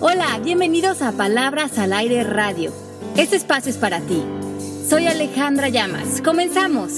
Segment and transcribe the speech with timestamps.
[0.00, 2.72] Hola, bienvenidos a Palabras al Aire Radio.
[3.16, 4.22] Este espacio es para ti.
[4.88, 6.22] Soy Alejandra Llamas.
[6.22, 6.92] Comenzamos.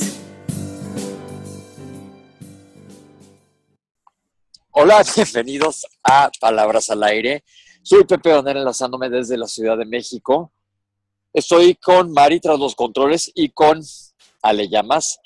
[4.72, 7.42] Hola, bienvenidos a Palabras al Aire.
[7.82, 10.52] Soy Pepe Donel enlazándome desde la Ciudad de México.
[11.32, 13.80] Estoy con Mari tras los controles y con
[14.42, 15.20] Ale Llamas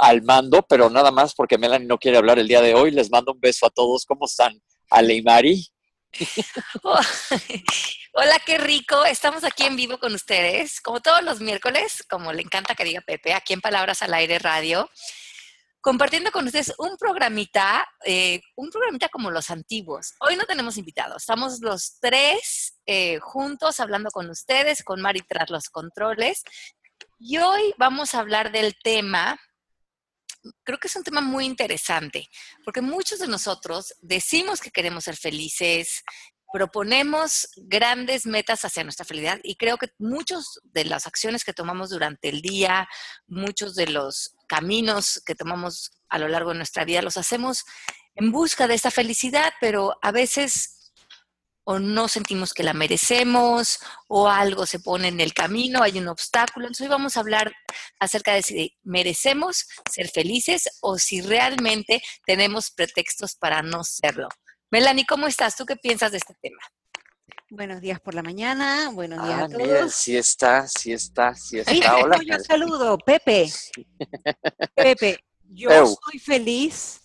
[0.00, 2.90] al mando, pero nada más porque Melanie no quiere hablar el día de hoy.
[2.90, 4.04] Les mando un beso a todos.
[4.04, 4.60] ¿Cómo están?
[4.90, 5.70] Ale y Mari.
[8.12, 9.04] Hola, qué rico.
[9.04, 13.00] Estamos aquí en vivo con ustedes, como todos los miércoles, como le encanta que diga
[13.00, 14.90] Pepe, aquí en Palabras al Aire Radio,
[15.80, 20.14] compartiendo con ustedes un programita, eh, un programita como los antiguos.
[20.20, 25.50] Hoy no tenemos invitados, estamos los tres eh, juntos hablando con ustedes, con Mari tras
[25.50, 26.42] los controles.
[27.18, 29.38] Y hoy vamos a hablar del tema
[30.64, 32.28] creo que es un tema muy interesante,
[32.64, 36.02] porque muchos de nosotros decimos que queremos ser felices,
[36.52, 41.90] proponemos grandes metas hacia nuestra felicidad y creo que muchas de las acciones que tomamos
[41.90, 42.88] durante el día,
[43.28, 47.64] muchos de los caminos que tomamos a lo largo de nuestra vida, los hacemos
[48.16, 50.79] en busca de esta felicidad, pero a veces
[51.70, 56.08] o no sentimos que la merecemos o algo se pone en el camino, hay un
[56.08, 56.66] obstáculo.
[56.66, 57.52] Entonces hoy vamos a hablar
[58.00, 64.26] acerca de si merecemos ser felices o si realmente tenemos pretextos para no serlo.
[64.72, 65.54] Melanie, ¿cómo estás?
[65.54, 66.58] ¿Tú qué piensas de este tema?
[67.50, 69.62] Buenos días por la mañana, buenos días ah, a todos.
[69.62, 71.98] Mira, sí está, sí está, sí está.
[71.98, 72.18] Hola.
[72.26, 73.48] Yo saludo, Pepe.
[74.74, 77.00] Pepe, yo soy feliz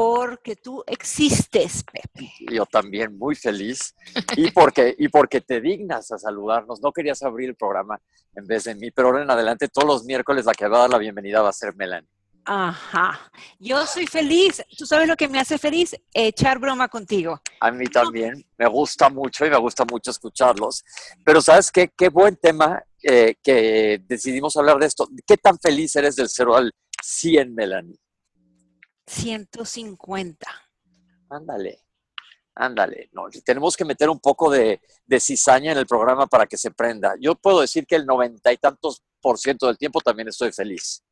[0.00, 2.32] porque tú existes, Pepe.
[2.50, 3.94] Yo también muy feliz
[4.34, 6.80] y porque, y porque te dignas a saludarnos.
[6.80, 8.00] No querías abrir el programa
[8.34, 10.80] en vez de mí, pero ahora en adelante todos los miércoles la que va a
[10.80, 12.08] dar la bienvenida va a ser Melanie.
[12.46, 13.30] Ajá.
[13.58, 14.64] Yo soy feliz.
[14.78, 15.94] ¿Tú sabes lo que me hace feliz?
[16.14, 17.38] Echar broma contigo.
[17.60, 18.42] A mí también.
[18.56, 20.82] Me gusta mucho y me gusta mucho escucharlos.
[21.22, 21.92] Pero ¿sabes qué?
[21.94, 25.06] Qué buen tema eh, que decidimos hablar de esto.
[25.26, 26.72] ¿Qué tan feliz eres del 0 al
[27.02, 28.00] 100, Melanie?
[29.10, 30.46] 150.
[31.28, 31.84] Ándale,
[32.54, 33.10] ándale.
[33.12, 36.70] No, tenemos que meter un poco de, de, cizaña en el programa para que se
[36.70, 37.14] prenda.
[37.20, 41.02] Yo puedo decir que el noventa y tantos por ciento del tiempo también estoy feliz.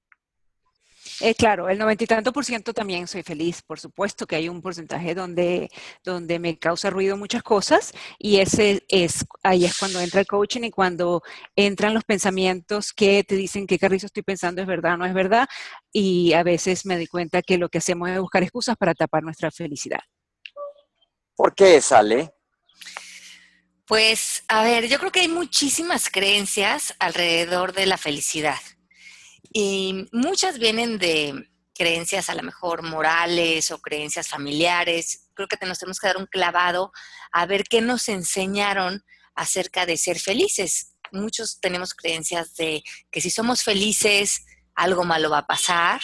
[1.20, 3.62] Eh, claro, el noventa y tanto por ciento también soy feliz.
[3.62, 5.68] Por supuesto que hay un porcentaje donde,
[6.04, 10.62] donde me causa ruido muchas cosas y ese es, ahí es cuando entra el coaching
[10.62, 11.22] y cuando
[11.56, 15.14] entran los pensamientos que te dicen qué carrizo estoy pensando es verdad o no es
[15.14, 15.48] verdad.
[15.92, 19.24] Y a veces me doy cuenta que lo que hacemos es buscar excusas para tapar
[19.24, 20.00] nuestra felicidad.
[21.34, 22.32] ¿Por qué sale?
[23.86, 28.58] Pues, a ver, yo creo que hay muchísimas creencias alrededor de la felicidad.
[29.52, 35.30] Y muchas vienen de creencias a lo mejor morales o creencias familiares.
[35.34, 36.92] Creo que nos tenemos que dar un clavado
[37.32, 39.04] a ver qué nos enseñaron
[39.34, 40.94] acerca de ser felices.
[41.12, 44.44] Muchos tenemos creencias de que si somos felices,
[44.74, 46.00] algo malo va a pasar,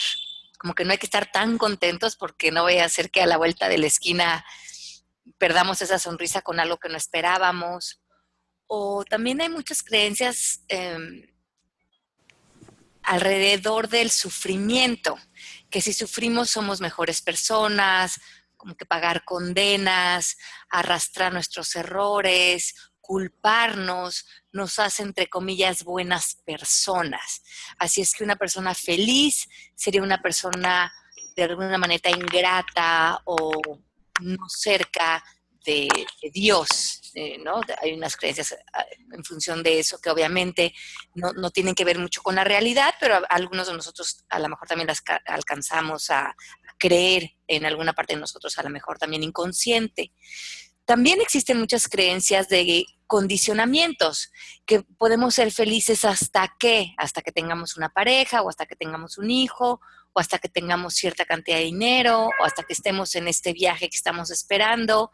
[0.59, 3.27] como que no hay que estar tan contentos porque no voy a hacer que a
[3.27, 4.45] la vuelta de la esquina
[5.39, 8.01] perdamos esa sonrisa con algo que no esperábamos.
[8.67, 11.27] O también hay muchas creencias em,
[13.05, 15.19] alrededor del sufrimiento,
[15.71, 18.21] que si sufrimos somos mejores personas,
[18.57, 20.37] como que pagar condenas,
[20.71, 27.43] arrastrar nuestros errores, culparnos, nos hace, entre comillas, buenas personas.
[27.79, 30.91] Así es que una persona feliz sería una persona
[31.37, 33.53] de alguna manera ingrata o
[34.21, 35.23] no cerca
[35.65, 35.89] de,
[36.33, 37.61] Dios, eh, ¿no?
[37.83, 40.75] Hay unas creencias ah, en función de eso que obviamente
[41.15, 44.69] no, tienen que ver mucho con la realidad, pero algunos de nosotros a lo mejor
[44.69, 46.35] también las alcanzamos a,
[46.77, 50.13] creer en alguna parte de nosotros, a lo mejor también inconsciente.
[50.85, 54.33] También existen muchas creencias de condicionamientos,
[54.67, 59.19] que podemos ser felices hasta que, hasta que tengamos una pareja o hasta que tengamos
[59.19, 59.81] un hijo
[60.13, 63.89] o hasta que tengamos cierta cantidad de dinero o hasta que estemos en este viaje
[63.89, 65.11] que estamos esperando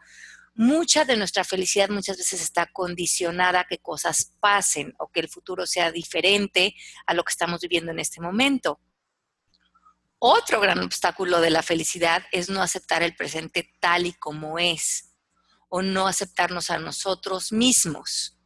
[0.61, 5.27] mucha de nuestra felicidad muchas veces está condicionada a que cosas pasen o que el
[5.27, 6.75] futuro sea diferente
[7.07, 8.79] a lo que estamos viviendo en este momento.
[10.19, 15.15] Otro gran obstáculo de la felicidad es no aceptar el presente tal y como es
[15.67, 18.37] o no aceptarnos a nosotros mismos.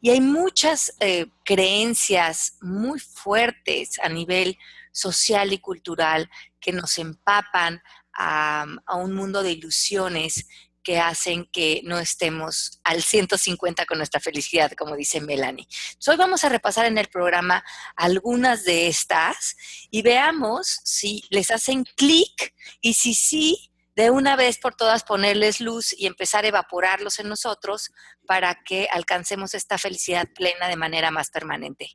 [0.00, 4.56] Y hay muchas eh, creencias muy fuertes a nivel
[4.92, 6.30] social y cultural
[6.60, 7.82] que nos empapan
[8.16, 10.46] a, a un mundo de ilusiones
[10.82, 15.66] que hacen que no estemos al 150 con nuestra felicidad, como dice Melanie.
[16.06, 17.64] hoy vamos a repasar en el programa
[17.96, 19.56] algunas de estas
[19.90, 25.60] y veamos si les hacen clic y si sí de una vez por todas ponerles
[25.60, 27.90] luz y empezar a evaporarlos en nosotros
[28.26, 31.90] para que alcancemos esta felicidad plena de manera más permanente.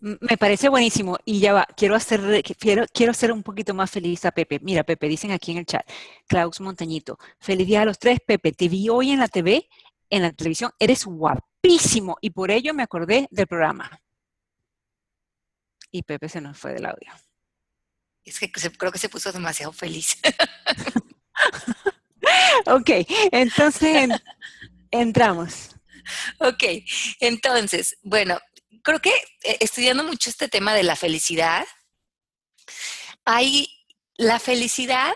[0.00, 1.18] Me parece buenísimo.
[1.24, 4.58] Y ya va, quiero hacer, quiero, quiero hacer un poquito más feliz a Pepe.
[4.60, 5.86] Mira, Pepe, dicen aquí en el chat,
[6.26, 9.68] Klaus Montañito, feliz día a los tres, Pepe, te vi hoy en la TV,
[10.08, 14.00] en la televisión, eres guapísimo y por ello me acordé del programa.
[15.92, 17.12] Y Pepe se nos fue del audio.
[18.24, 20.18] Es que creo que se puso demasiado feliz.
[22.66, 22.90] ok,
[23.32, 24.08] entonces
[24.90, 25.76] entramos.
[26.38, 26.64] Ok,
[27.20, 28.38] entonces, bueno,
[28.82, 29.12] creo que
[29.44, 31.66] eh, estudiando mucho este tema de la felicidad,
[33.24, 33.68] hay
[34.16, 35.14] la felicidad,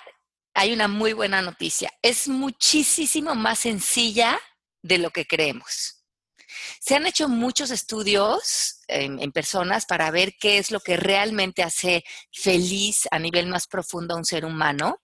[0.55, 4.41] hay una muy buena noticia, es muchísimo más sencilla
[4.83, 6.05] de lo que creemos.
[6.81, 12.05] Se han hecho muchos estudios en, personas para ver qué es lo que realmente hace
[12.33, 15.01] feliz a nivel más profundo a un ser humano.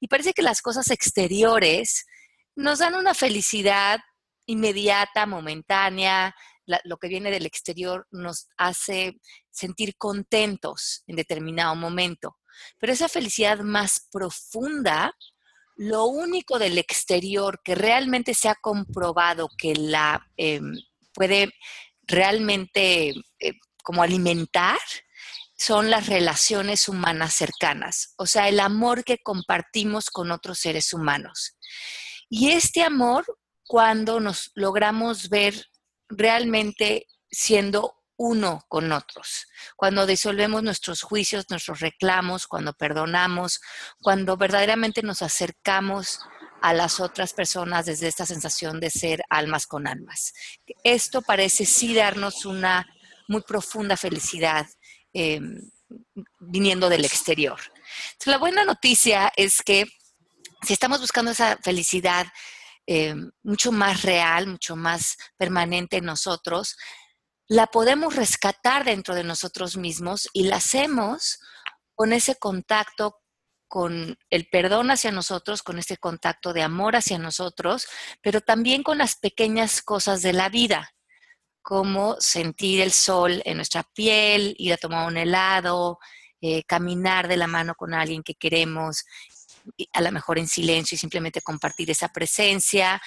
[0.00, 2.06] Y parece que las cosas exteriores
[2.56, 4.00] nos dan una felicidad
[4.46, 6.34] inmediata, momentánea,
[6.84, 9.18] lo que viene del exterior nos hace
[9.50, 12.36] sentir contentos en determinado momento.
[12.78, 15.14] Pero esa felicidad más profunda,
[15.76, 20.74] lo único del exterior que realmente se ha comprobado que la em,
[21.14, 21.52] puede
[22.02, 24.78] realmente eh, como alimentar
[25.56, 31.56] son las relaciones humanas cercanas, o sea, el amor que compartimos con otros seres humanos.
[32.28, 33.24] Y este amor,
[33.66, 35.66] cuando nos logramos ver
[36.08, 39.46] realmente siendo uno con otros,
[39.76, 43.60] cuando disolvemos nuestros juicios, nuestros reclamos, cuando perdonamos,
[44.00, 46.20] cuando verdaderamente nos acercamos
[46.60, 50.32] a las otras personas desde esta sensación de ser almas con almas.
[50.82, 52.86] Esto parece sí darnos una
[53.28, 54.66] muy profunda felicidad
[55.12, 55.70] em,
[56.40, 57.60] viniendo del exterior.
[58.24, 59.86] la buena noticia es que
[60.62, 62.26] si estamos buscando esa felicidad
[62.90, 66.74] eh, mucho más real, mucho más permanente en nosotros,
[67.46, 71.38] la podemos rescatar dentro de nosotros mismos y la hacemos
[71.94, 73.20] con ese contacto
[73.68, 77.86] con el perdón hacia nosotros, con ese contacto de amor hacia nosotros,
[78.22, 80.90] pero también con las pequeñas cosas de la vida,
[81.60, 85.98] como sentir el sol en nuestra piel, ir a tomar un helado,
[86.40, 89.04] eh, caminar de la mano con alguien que queremos,
[89.92, 93.00] a lo mejor en silencio y simplemente compartir esa presencia.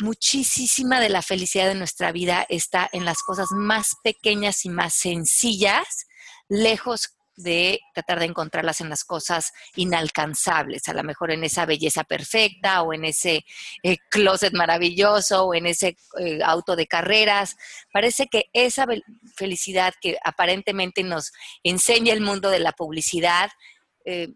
[0.00, 4.94] Muchísima de la felicidad de nuestra vida está en las cosas más pequeñas y más
[4.94, 6.06] sencillas,
[6.48, 12.04] lejos de tratar de encontrarlas en las cosas inalcanzables, a lo mejor en esa belleza
[12.04, 13.44] perfecta o en ese
[13.82, 17.56] eh, closet maravilloso o en ese eh, auto de carreras.
[17.92, 18.86] Parece que esa
[19.36, 23.50] felicidad que aparentemente nos enseña el mundo de la publicidad
[24.04, 24.28] eh,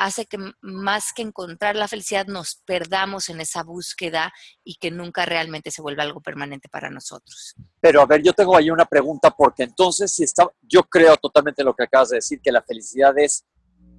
[0.00, 4.32] hace que más que encontrar la felicidad nos perdamos en esa búsqueda
[4.64, 7.54] y que nunca realmente se vuelva algo permanente para nosotros.
[7.82, 11.62] Pero a ver, yo tengo ahí una pregunta porque entonces si está, yo creo totalmente
[11.62, 13.44] lo que acabas de decir, que la felicidad es,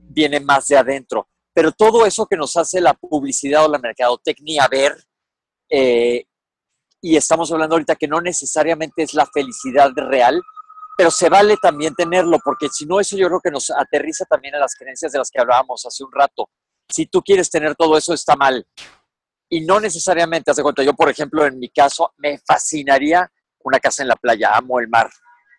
[0.10, 4.68] viene más de adentro, pero todo eso que nos hace la publicidad o la mercadotecnia
[4.68, 5.06] ver,
[5.70, 6.26] eh,
[7.00, 10.42] y estamos hablando ahorita que no necesariamente es la felicidad real,
[10.98, 14.56] pero se vale también tenerlo, porque si no, eso yo creo que nos aterriza también
[14.56, 16.50] a las creencias de las que hablábamos hace un rato.
[16.90, 18.66] Si tú quieres tener todo eso, está mal.
[19.50, 23.30] Y no necesariamente, hace cuenta, yo por ejemplo, en mi caso, me fascinaría
[23.64, 25.10] una casa en la playa, amo el mar.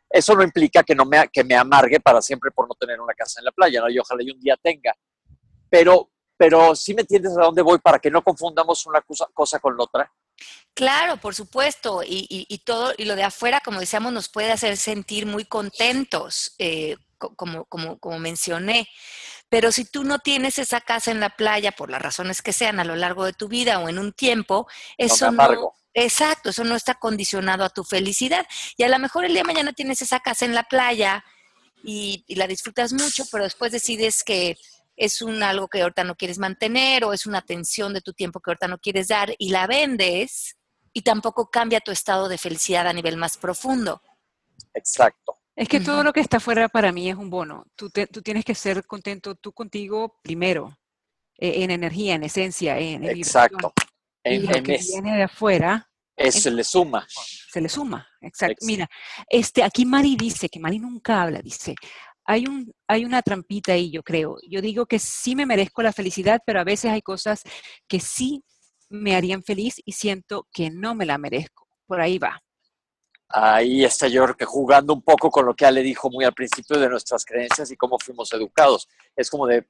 [0.09, 3.15] Eso no implica que, no me, que me amargue para siempre por no tener una
[3.15, 3.89] casa en la playa, ¿no?
[3.89, 4.95] Y ojalá yo un día tenga.
[5.71, 9.75] Pero, pero sí me entiendes a dónde voy para que no confundamos una cosa, con
[9.79, 10.11] otra.
[10.75, 15.27] Claro, por supuesto, y, todo, y lo de afuera, como decíamos, nos puede hacer sentir
[15.27, 18.89] muy contentos, eh, como, como, como mencioné.
[19.51, 22.81] Pero si tú no tienes esa casa en la playa, por las razones que sean,
[22.81, 26.75] a lo largo de tu vida o en un tiempo, eso no, exacto, eso no
[26.75, 28.47] está condicionado a tu felicidad.
[28.79, 31.23] Y a lo mejor el día de mañana tienes esa casa en la playa
[31.85, 34.57] y la disfrutas mucho, pero después decides que
[34.97, 38.41] es un algo que ahorita no quieres mantener o es una atención de tu tiempo
[38.41, 40.57] que ahorita no quieres dar y la vendes
[40.93, 44.03] y tampoco cambia tu estado de felicidad a nivel más profundo.
[44.75, 45.39] Exacto.
[45.55, 47.67] Es que todo lo que está fuera para mí es un bono.
[47.77, 50.79] Tú, tú tienes que ser contento tú contigo primero,
[51.39, 53.73] e, en energía, en esencia, en Exacto.
[54.25, 55.91] En, y lo que viene de afuera.
[56.17, 57.07] se le suma.
[57.09, 58.65] Se le suma, exacto.
[58.65, 58.89] Mira,
[59.29, 61.75] este, aquí Mari dice, que Mari nunca habla, dice,
[62.25, 64.37] hay, un, hay una trampita ahí, yo creo.
[64.49, 67.43] Yo digo que sí me merezco la felicidad, pero a veces hay cosas
[67.89, 68.43] que sí
[68.89, 71.67] me harían feliz y siento que no me la merezco.
[71.87, 72.41] Por ahí va.
[73.29, 76.79] ahí está yo que jugando un poco con lo que Ale dijo muy al principio
[76.79, 78.89] de nuestras creencias y cómo fuimos educados.
[79.17, 79.67] Es como de,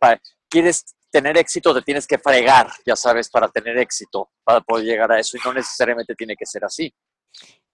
[0.48, 1.74] ¿quieres tener éxito?
[1.74, 5.40] Te tienes que fregar, ya sabes, para tener éxito, para poder llegar a eso y
[5.44, 6.92] no necesariamente tiene que ser así.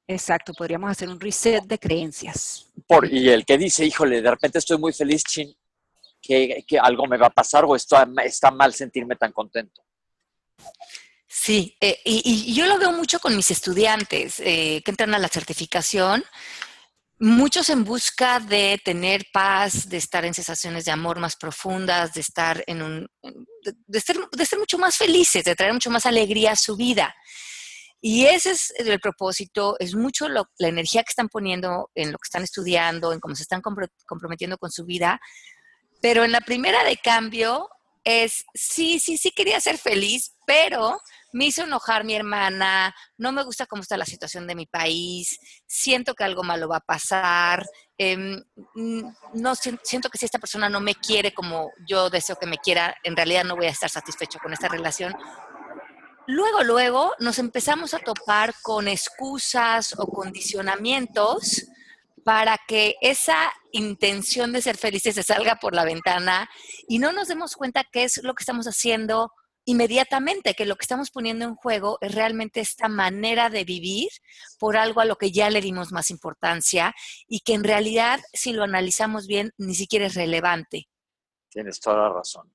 [0.07, 2.68] Exacto, podríamos hacer un reset de creencias.
[2.89, 5.55] Por, y el que dice, híjole, de repente estoy muy feliz, chin,
[6.21, 9.83] que, algo me va a pasar o esto, está mal sentirme tan contento.
[11.29, 15.29] Sí, eh, y, yo lo veo mucho con mis estudiantes eh, que entran a la
[15.29, 16.25] certificación,
[17.21, 22.21] muchos en busca de tener paz, de estar en sensaciones de amor más profundas, de
[22.21, 23.09] estar en un,
[23.87, 27.15] de, ser, de ser mucho más felices, de traer mucho más alegría a su vida.
[28.01, 32.27] Y ese es el propósito, es mucho la energía que están poniendo en lo que
[32.27, 35.21] están estudiando, en cómo se están comprometiendo con su vida.
[36.01, 37.69] Pero en la primera de cambio
[38.05, 41.01] es, sí, sí, sí quería ser feliz, pero
[41.33, 45.39] me hizo enojar mi hermana, no me gusta cómo está la situación de mi país,
[45.67, 47.67] siento que algo malo va a pasar,
[47.99, 48.43] em,
[49.35, 52.97] no siento que si esta persona no me quiere como yo deseo que me quiera,
[53.03, 55.15] en realidad no voy a estar satisfecho con esta relación.
[56.31, 61.65] Luego, luego nos empezamos a topar con excusas o condicionamientos
[62.23, 66.47] para que esa intención de ser felices se salga por la ventana
[66.87, 69.33] y no nos demos cuenta qué es lo que estamos haciendo
[69.65, 74.11] inmediatamente, que lo que estamos poniendo en juego es realmente esta manera de vivir
[74.59, 76.95] por algo a lo que ya le dimos más importancia
[77.27, 80.91] y que en realidad, si lo analizamos bien, ni siquiera es relevante.
[81.49, 82.53] Tienes toda la razón.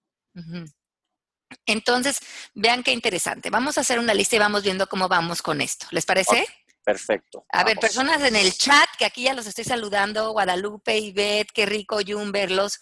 [1.65, 2.19] Entonces,
[2.53, 3.49] vean qué interesante.
[3.49, 5.87] Vamos a hacer una lista y vamos viendo cómo vamos con esto.
[5.91, 6.45] ¿Les parece?
[6.83, 7.45] perfecto.
[7.49, 11.65] A ver, personas en el chat, que aquí ya los estoy saludando, Guadalupe, Ivette, qué
[11.65, 12.79] rico, Jun, verlos.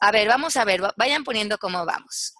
[0.00, 2.34] A ver, vamos a ver, vayan poniendo cómo vamos.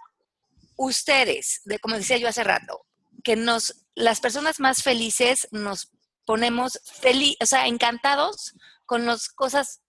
[0.76, 2.85] Ustedes, de, como decía yo hace rato,
[3.23, 5.93] que nos, las personas más felices nos
[6.25, 9.83] ponemos feliz, o sea, encantados con las cosas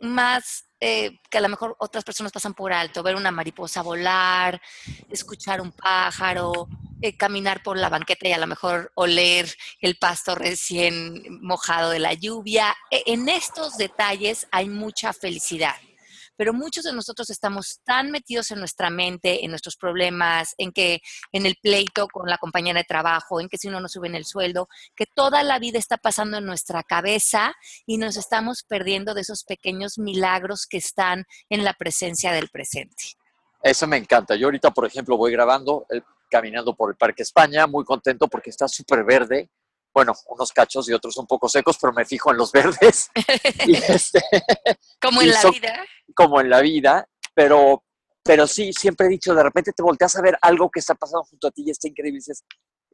[0.00, 4.60] más eh, que a lo mejor otras personas pasan por alto, ver una mariposa volar,
[5.08, 6.68] escuchar un pájaro,
[7.00, 9.50] eh, caminar por la banqueta y a lo mejor oler
[9.80, 12.76] el pasto recién mojado de la lluvia.
[12.90, 15.74] E, en estos detalles hay mucha felicidad
[16.36, 21.00] pero muchos de nosotros estamos tan metidos en nuestra mente, en nuestros problemas, en que
[21.32, 24.24] en el pleito con la compañera de trabajo, en que si no sube en el
[24.24, 27.54] sueldo, que toda la vida está pasando en nuestra cabeza
[27.86, 33.14] y nos estamos perdiendo de esos pequeños milagros que están en la presencia del presente.
[33.62, 34.36] Eso me encanta.
[34.36, 38.50] Yo ahorita, por ejemplo, voy grabando, eh, caminando por el Parque España, muy contento porque
[38.50, 39.48] está súper verde
[39.94, 43.10] bueno, unos cachos y otros un poco secos, pero me fijo en los verdes.
[43.14, 44.20] Este,
[45.00, 45.84] como en la vida.
[46.14, 47.84] Como en la vida, pero,
[48.22, 51.22] pero sí, siempre he dicho, de repente te volteas a ver algo que está pasando
[51.24, 52.44] junto a ti y está increíble y dices,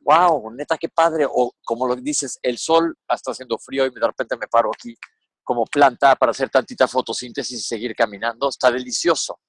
[0.03, 1.27] wow, neta, qué padre.
[1.29, 4.95] O como lo dices, el sol está haciendo frío y de repente me paro aquí
[5.43, 8.49] como planta para hacer tantita fotosíntesis y seguir caminando.
[8.49, 9.41] Está delicioso.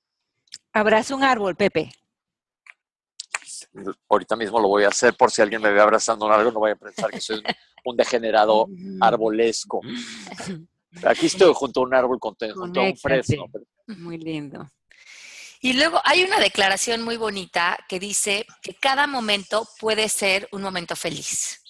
[0.74, 1.92] Abraza un árbol, Pepe
[4.10, 6.60] ahorita mismo lo voy a hacer por si alguien me ve abrazando un árbol, no
[6.60, 7.42] vaya a pensar que soy
[7.86, 8.68] un degenerado
[9.02, 9.82] arbolesco.
[11.06, 13.46] Aquí estoy junto a un árbol, junto a un fresno.
[13.88, 14.70] Muy lindo.
[15.64, 20.64] Y luego hay una declaración muy bonita que dice que cada momento puede ser un
[20.64, 21.62] momento feliz.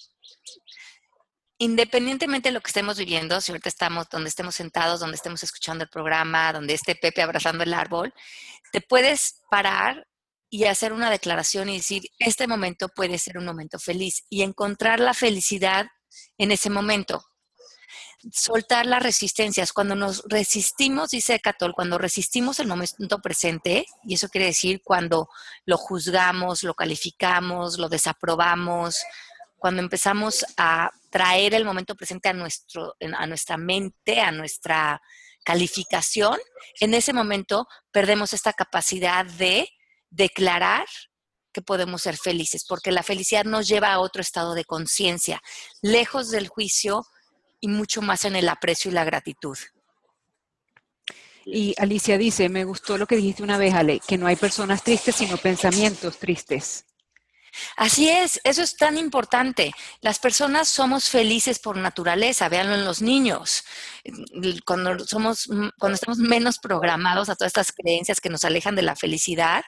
[1.58, 5.84] Independientemente de lo que estemos viviendo, si ahorita estamos donde estemos sentados, donde estemos escuchando
[5.84, 8.12] el programa, donde esté Pepe abrazando el árbol,
[8.72, 10.08] te puedes parar
[10.54, 15.00] y hacer una declaración y decir, este momento puede ser un momento feliz y encontrar
[15.00, 15.86] la felicidad
[16.36, 17.24] en ese momento.
[18.30, 19.72] Soltar las resistencias.
[19.72, 25.30] Cuando nos resistimos, dice Catol, cuando resistimos el momento presente, y eso quiere decir cuando
[25.64, 28.96] lo juzgamos, lo calificamos, lo desaprobamos,
[29.56, 35.00] cuando empezamos a traer el momento presente a, nuestro, a nuestra mente, a nuestra
[35.44, 36.38] calificación,
[36.78, 39.66] en ese momento perdemos esta capacidad de
[40.12, 40.86] declarar
[41.52, 45.40] que podemos ser felices, porque la felicidad nos lleva a otro estado de conciencia,
[45.82, 47.04] lejos del juicio
[47.60, 49.58] y mucho más en el aprecio y la gratitud.
[51.44, 54.82] Y Alicia dice, me gustó lo que dijiste una vez, Ale, que no hay personas
[54.82, 56.84] tristes, sino pensamientos tristes.
[57.76, 59.72] Así es, eso es tan importante.
[60.00, 63.64] Las personas somos felices por naturaleza, véanlo en los niños.
[64.64, 68.96] Cuando somos, cuando estamos menos programados a todas estas creencias que nos alejan de la
[68.96, 69.64] felicidad,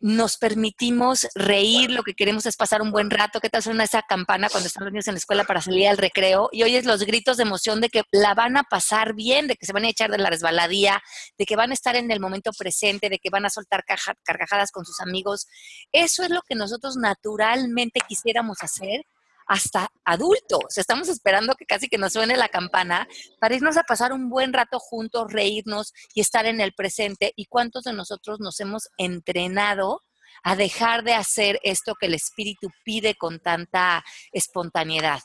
[0.00, 3.40] nos permitimos reír, lo que queremos es pasar un buen rato.
[3.40, 5.98] ¿Qué tal suena esa campana cuando están los niños en la escuela para salir al
[5.98, 6.48] recreo?
[6.52, 9.66] Y oyes los gritos de emoción de que la van a pasar bien, de que
[9.66, 11.02] se van a echar de la resbaladía,
[11.38, 13.84] de que van a estar en el momento presente, de que van a soltar
[14.24, 15.46] carcajadas con sus amigos.
[15.92, 19.02] Eso es lo que nosotros naturalmente quisiéramos hacer
[19.48, 20.76] hasta adultos.
[20.76, 23.08] Estamos esperando que casi que nos suene la campana
[23.40, 27.32] para irnos a pasar un buen rato juntos, reírnos y estar en el presente.
[27.34, 30.02] ¿Y cuántos de nosotros nos hemos entrenado
[30.44, 35.20] a dejar de hacer esto que el espíritu pide con tanta espontaneidad?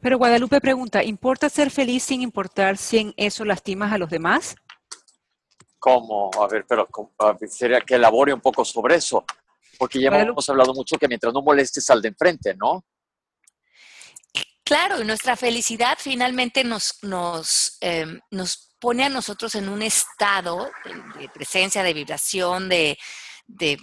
[0.00, 4.54] Pero Guadalupe pregunta, ¿importa ser feliz sin importar si en eso lastimas a los demás?
[5.78, 6.30] ¿Cómo?
[6.40, 6.88] A ver, pero
[7.48, 9.24] sería que elabore un poco sobre eso.
[9.78, 12.84] Porque ya hemos hablado mucho que mientras no molestes al de enfrente, ¿no?
[14.66, 20.68] Claro, y nuestra felicidad finalmente nos, nos, em, nos pone a nosotros en un estado
[21.20, 22.98] de, presencia, de vibración, de,
[23.46, 23.78] de,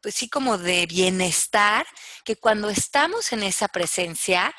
[0.00, 1.86] pues sí, como de bienestar,
[2.24, 4.50] que cuando estamos en esa presencia,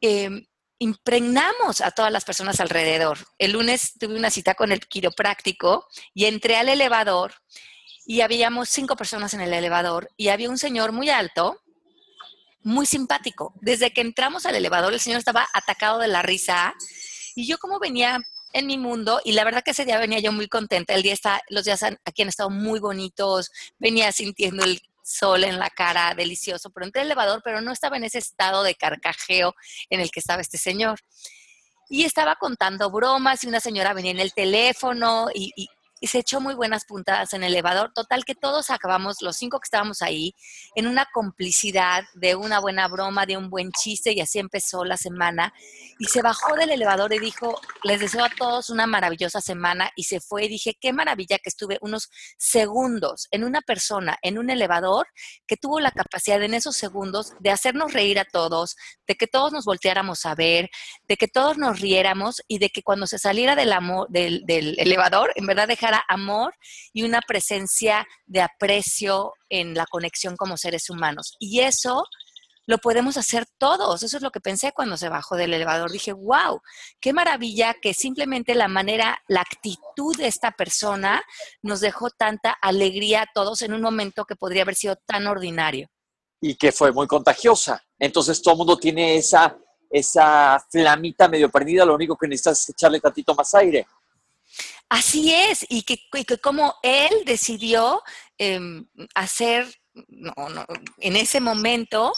[0.00, 0.44] em,
[0.80, 3.18] impregnamos a todas las personas alrededor.
[3.38, 7.34] El lunes tuve una cita con el quiropráctico y entré al elevador
[8.04, 11.63] y habíamos cinco personas en el elevador y había un señor muy alto,
[12.64, 13.54] muy simpático.
[13.60, 16.74] Desde que entramos al elevador, el señor estaba atacado de la risa
[17.36, 18.20] y yo como venía
[18.52, 20.94] en mi mundo y la verdad que ese día venía yo muy contenta.
[20.94, 25.58] El día está, los días aquí han estado muy bonitos, venía sintiendo el sol en
[25.58, 29.54] la cara, delicioso, pero entré al elevador, pero no estaba en ese estado de carcajeo
[29.90, 30.98] en el que estaba este señor.
[31.90, 35.68] Y estaba contando bromas y una señora venía en el teléfono y, y
[36.06, 37.92] se echó muy buenas puntadas en el elevador.
[37.94, 40.34] Total que todos acabamos, los cinco que estábamos ahí,
[40.74, 44.96] en una complicidad de una buena broma, de un buen chiste y así empezó la
[44.96, 45.52] semana.
[45.98, 50.04] Y se bajó del elevador y dijo, les deseo a todos una maravillosa semana y
[50.04, 54.50] se fue y dije, qué maravilla que estuve unos segundos en una persona, en un
[54.50, 55.06] elevador,
[55.46, 59.52] que tuvo la capacidad en esos segundos de hacernos reír a todos, de que todos
[59.52, 60.70] nos volteáramos a ver,
[61.06, 64.74] de que todos nos riéramos y de que cuando se saliera del, amor, del, del
[64.78, 66.54] elevador, en verdad dejara amor
[66.92, 71.36] y una presencia de aprecio en la conexión como seres humanos.
[71.38, 72.04] Y eso
[72.66, 74.02] lo podemos hacer todos.
[74.02, 75.90] Eso es lo que pensé cuando se bajó del elevador.
[75.90, 76.60] Dije, wow,
[77.00, 81.22] qué maravilla que simplemente la manera, la actitud de esta persona
[81.62, 85.88] nos dejó tanta alegría a todos en un momento que podría haber sido tan ordinario.
[86.40, 87.82] Y que fue muy contagiosa.
[87.98, 89.56] Entonces todo el mundo tiene esa,
[89.90, 93.86] esa flamita medio perdida, lo único que necesitas es echarle tantito más aire.
[94.94, 95.98] Así es, y que,
[96.40, 98.00] como él decidió
[98.38, 99.66] em, hacer,
[100.98, 102.12] en ese momento,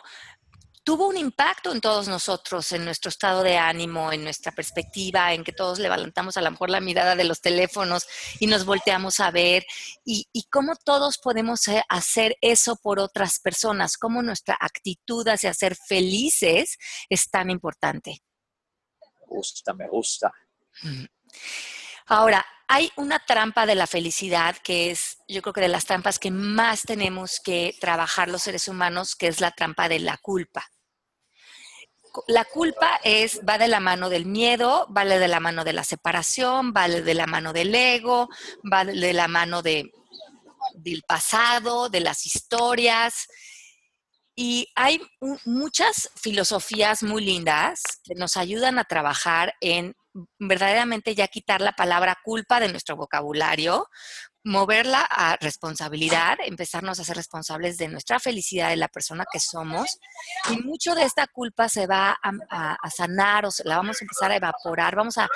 [0.85, 5.43] tuvo un impacto en todos nosotros, en nuestro estado de ánimo, en nuestra perspectiva, en
[5.43, 8.07] que todos levantamos a lo mejor la mirada de los teléfonos
[8.41, 9.65] y nos volteamos a ver,
[10.05, 15.55] y, y cómo todos podemos eh, hacer eso por otras personas, cómo nuestra actitud hacia
[15.55, 16.77] ser felices
[17.09, 18.21] es tan importante.
[19.01, 20.31] Me gusta, me gusta.
[22.07, 26.19] Ahora, hay una trampa de la felicidad que es, yo creo que de las trampas
[26.19, 30.64] que más tenemos que trabajar los seres humanos, que es la trampa de la culpa.
[32.29, 35.85] La culpa es, va de la mano del miedo, vale de la mano de la
[35.85, 38.29] separación, vale de la mano del ego,
[38.62, 39.92] vale de la mano de,
[40.75, 43.27] del pasado, de las historias.
[44.35, 45.01] Y hay
[45.45, 49.95] muchas filosofías muy lindas que nos ayudan a trabajar en
[50.39, 53.89] verdaderamente ya quitar la palabra culpa de nuestro vocabulario,
[54.45, 59.99] moverla a responsabilidad, empezarnos a ser responsables de nuestra felicidad, de la persona que somos.
[60.51, 64.37] Y mucho de esta culpa se va a, sanar o la vamos a empezar a
[64.37, 65.29] evaporar, vamos a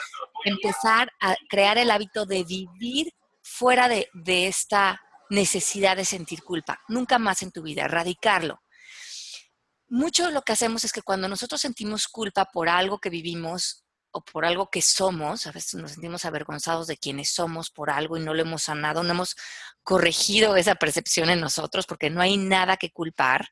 [0.45, 3.13] empezar a crear el hábito de vivir
[3.43, 4.07] fuera de,
[4.47, 6.81] esta necesidad de sentir culpa.
[6.89, 8.61] Nunca más en tu vida, erradicarlo
[9.93, 14.23] mucho lo que hacemos es que cuando nosotros sentimos culpa por algo que vivimos, o
[14.23, 18.21] por algo que somos, a veces nos sentimos avergonzados de quienes somos por algo y
[18.21, 19.37] no lo hemos sanado, no hemos
[19.83, 23.49] corregido esa percepción en nosotros porque no hay nada que culpar,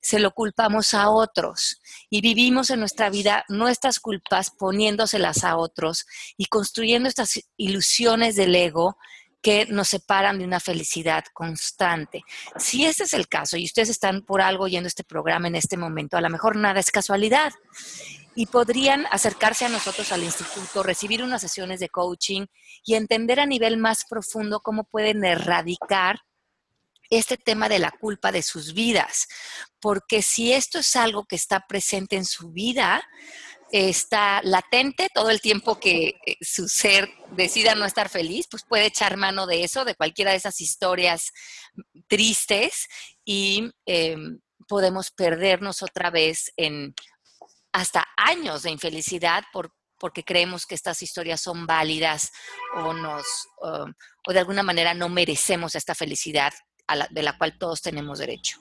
[0.00, 6.06] se lo culpamos a otros y vivimos en nuestra vida nuestras culpas poniéndoselas a otros
[6.36, 8.96] y construyendo estas ilusiones del ego
[9.42, 12.22] que nos separan de una felicidad constante.
[12.56, 15.76] Si ese es el caso y ustedes están por algo oyendo este programa en este
[15.76, 17.52] momento, a lo mejor nada es casualidad
[18.40, 22.46] y podrían acercarse a nosotros al instituto, recibir unas sesiones de coaching
[22.82, 26.20] y entender a nivel más profundo cómo pueden erradicar
[27.10, 29.26] este tema de la culpa de sus vidas.
[29.78, 33.02] Porque si esto es algo que está presente en su vida,
[33.72, 38.86] está latente todo el tiempo que eh, su ser decida no estar feliz, pues puede
[38.86, 41.30] echar mano de eso, de cualquiera de esas historias
[42.08, 42.86] tristes
[43.22, 46.94] y em, podemos perdernos otra vez en
[47.72, 52.32] hasta años de infelicidad por, porque creemos que estas historias son válidas
[52.76, 53.24] o, nos,
[53.62, 53.92] um,
[54.26, 56.52] o de alguna manera no merecemos esta felicidad
[57.10, 58.58] de la cual todos tenemos derecho.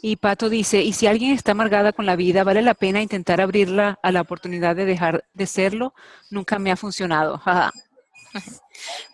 [0.00, 3.40] Y Pato dice, y si alguien está amargada con la vida, ¿vale la pena intentar
[3.40, 5.94] abrirla a la oportunidad de dejar de serlo?
[6.30, 7.42] Nunca me ha funcionado.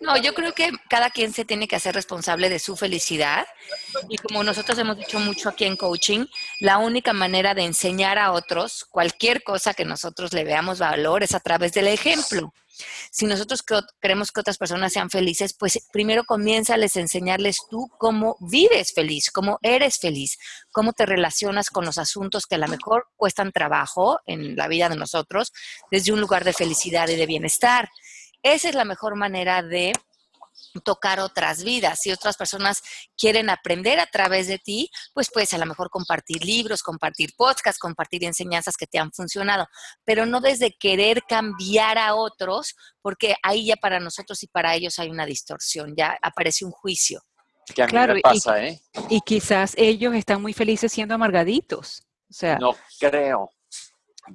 [0.01, 3.45] No, yo creo que cada quien se tiene que hacer responsable de su felicidad.
[4.09, 6.25] Y como nosotros hemos dicho mucho aquí en coaching,
[6.59, 11.33] la única manera de enseñar a otros cualquier cosa que nosotros le veamos valor es
[11.33, 12.53] a través del ejemplo.
[13.11, 13.63] Si nosotros
[14.01, 19.29] queremos que otras personas sean felices, pues primero comienza a enseñarles tú cómo vives feliz,
[19.31, 20.39] cómo eres feliz,
[20.71, 24.89] cómo te relacionas con los asuntos que a lo mejor cuestan trabajo en la vida
[24.89, 25.53] de nosotros
[25.91, 27.89] desde un lugar de felicidad y de bienestar.
[28.43, 29.93] Esa es la mejor manera de
[30.83, 31.99] tocar otras vidas.
[32.01, 32.81] Si otras personas
[33.17, 37.79] quieren aprender a través de ti, pues puedes a lo mejor compartir libros, compartir podcasts,
[37.79, 39.67] compartir enseñanzas que te han funcionado,
[40.03, 44.99] pero no desde querer cambiar a otros, porque ahí ya para nosotros y para ellos
[44.99, 47.21] hay una distorsión, ya aparece un juicio.
[47.73, 48.81] Que a mí me pasa, ¿eh?
[49.09, 52.03] Y quizás ellos están muy felices siendo amargaditos.
[52.29, 53.49] O sea, no creo.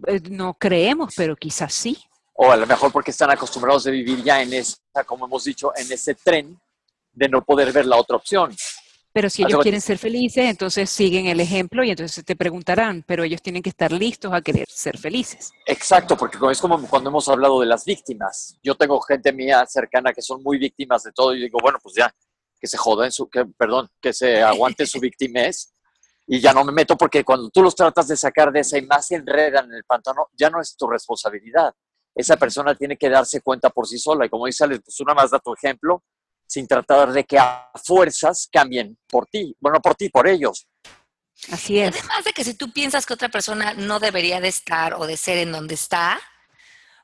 [0.07, 2.08] Eh, no creemos, pero quizás sí
[2.41, 5.73] o a lo mejor porque están acostumbrados a vivir ya en esa, como hemos dicho,
[5.77, 6.57] en ese tren
[7.13, 8.55] de no poder ver la otra opción.
[9.13, 13.25] Pero si ellos quieren ser felices, entonces siguen el ejemplo y entonces te preguntarán, pero
[13.25, 15.51] ellos tienen que estar listos a querer ser felices.
[15.67, 18.57] Exacto, porque es como cuando hemos hablado de las víctimas.
[18.63, 21.97] Yo tengo gente mía cercana que son muy víctimas de todo y digo, bueno, pues
[21.97, 22.15] ya,
[22.61, 25.75] que se joda en su, que, perdón, que se aguante su victimez
[26.25, 28.83] y ya no me meto porque cuando tú los tratas de sacar de esa y
[28.83, 31.75] más se enredan en el pantano, ya no es tu responsabilidad
[32.19, 34.27] esa persona tiene que darse cuenta por sí sola.
[34.27, 36.03] Y como dice Alex, pues una más da tu ejemplo,
[36.45, 39.55] sin tratar de que a fuerzas cambien por ti.
[39.61, 40.67] Bueno, por ti, por ellos.
[41.53, 41.95] Así es.
[41.97, 45.17] Además de que si tú piensas que otra persona no debería de estar o de
[45.17, 46.21] ser en donde está,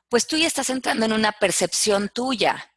[0.09, 2.73] pues tú ya estás entrando en una percepción tuya.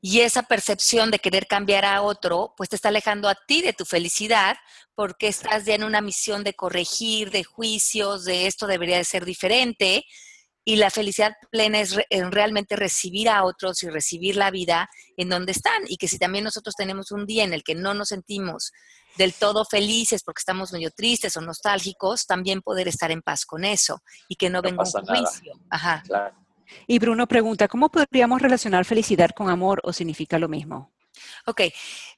[0.00, 3.72] Y esa percepción de querer cambiar a otro, pues te está alejando a ti de
[3.72, 4.56] tu felicidad
[4.96, 9.24] porque estás ya en una misión de corregir, de juicios, de esto debería de ser
[9.24, 10.04] diferente
[10.68, 15.52] y la felicidad plena es realmente recibir a otros y recibir la vida en donde
[15.52, 15.84] están.
[15.88, 18.72] Y que si también nosotros tenemos un día en el que no nos sentimos
[19.16, 23.64] del todo felices porque estamos medio tristes o nostálgicos, también poder estar en paz con
[23.64, 25.54] eso y que no, venga un juicio.
[25.70, 26.02] Ajá.
[26.86, 30.92] Y Bruno pregunta, ¿cómo podríamos relacionar felicidad con amor o significa lo mismo?
[31.46, 31.62] Ok,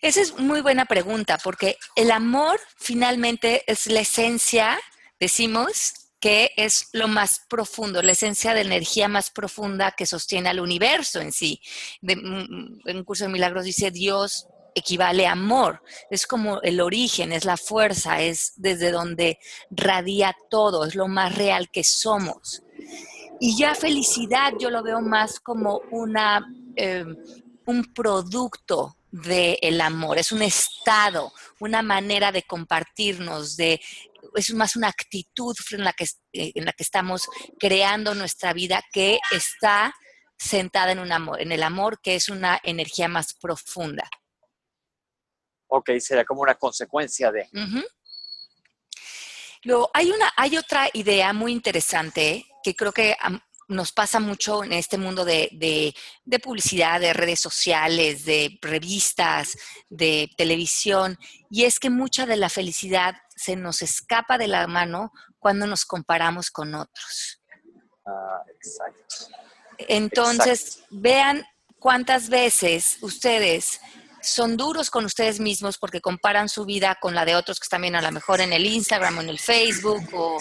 [0.00, 4.76] esa es muy buena pregunta porque el amor finalmente es la esencia,
[5.20, 10.60] decimos, que es lo más profundo, la esencia de energía más profunda que sostiene al
[10.60, 11.60] universo en sí.
[12.02, 17.32] Mm, en un curso de milagros dice Dios equivale a amor, es como el origen,
[17.32, 19.38] es la fuerza, es desde donde
[19.70, 22.62] radia todo, es lo más real que somos.
[23.40, 27.04] Y ya felicidad yo lo veo más como una, eh,
[27.66, 33.80] un producto del amor, es un estado, una manera de compartirnos, de
[34.34, 38.82] es más una actitud en la que, eh, en la que estamos creando nuestra vida
[38.92, 39.94] que está
[40.38, 44.08] sentada en, un amor, en el amor, que es una energía más profunda.
[45.68, 47.48] Ok, sería como una consecuencia de.
[49.62, 53.14] Luego, hay, una, hay otra idea muy interesante que creo que
[53.70, 55.94] nos pasa mucho en este mundo de,
[56.42, 59.56] publicidad, de redes sociales, de revistas,
[59.88, 61.16] de televisión,
[61.50, 65.84] y es que mucha de la felicidad se nos escapa de la mano cuando nos
[65.84, 67.40] comparamos con otros.
[68.04, 69.34] Ah, exacto.
[69.78, 71.46] Entonces, vean
[71.78, 73.80] cuántas veces ustedes
[74.20, 77.82] son duros con ustedes mismos porque comparan su vida con la de otros que están
[77.82, 80.38] bien a lo mejor en el Instagram o en el Facebook o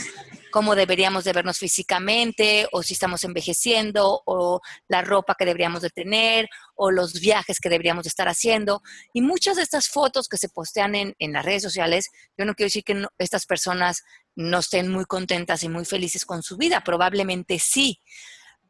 [0.51, 5.89] cómo deberíamos de vernos físicamente o si estamos envejeciendo o la ropa que deberíamos de
[5.89, 8.81] tener o los viajes que deberíamos de estar haciendo.
[9.13, 12.53] Y muchas de estas fotos que se postean en, en las redes sociales, yo no
[12.55, 14.03] quiero decir que estas personas
[14.35, 17.99] no estén muy contentas y muy felices con su vida, probablemente sí,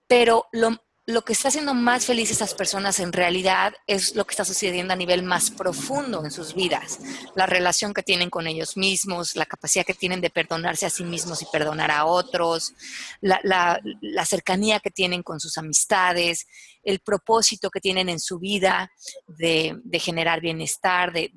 [0.07, 4.27] pero lo, lo que está haciendo más felices a esas personas en realidad es lo
[4.27, 6.99] que está sucediendo a nivel más profundo en sus vidas.
[7.33, 11.03] La relación que tienen con ellos mismos, la capacidad que tienen de perdonarse a sí
[11.03, 12.75] mismos y perdonar a otros,
[13.21, 13.41] la,
[14.01, 16.45] la cercanía que tienen con sus amistades,
[16.83, 18.91] el propósito que tienen en su vida
[19.27, 21.31] de, generar bienestar, de,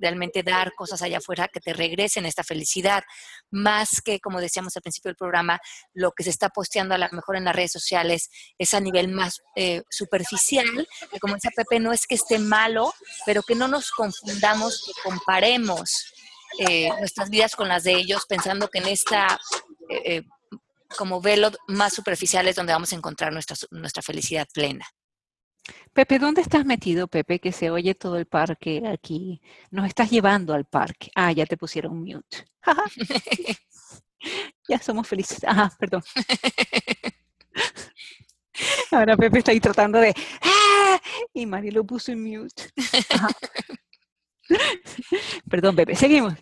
[0.00, 3.02] realmente dar cosas allá afuera que te regresen esta felicidad,
[3.50, 5.60] más que, como decíamos al principio del programa,
[5.94, 9.08] lo que se está posteando a lo mejor en las redes sociales es a nivel
[9.08, 12.92] más eh, superficial, que como dice Pepe, no es que esté malo,
[13.26, 16.12] pero que no nos confundamos, que comparemos
[16.58, 19.38] eh, nuestras vidas con las de ellos, pensando que en esta...
[19.88, 20.22] Eh,
[20.96, 24.86] como velo más superficiales donde vamos a encontrar nuestra, nuestra felicidad plena.
[25.92, 27.40] Pepe, ¿dónde estás metido, Pepe?
[27.40, 29.40] Que se oye todo el parque aquí.
[29.70, 31.10] Nos estás llevando al parque.
[31.14, 32.46] Ah, ya te pusieron mute.
[34.68, 35.40] ya somos felices.
[35.46, 36.02] Ah, perdón.
[38.90, 40.14] Ahora Pepe está ahí tratando de...
[40.42, 41.00] ¡Ah!
[41.32, 42.70] Y Mari lo puso en mute.
[45.50, 46.34] Perdón, Pepe, seguimos.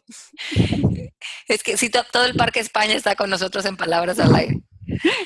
[1.47, 4.61] Es que si todo el Parque España está con nosotros en palabras al aire.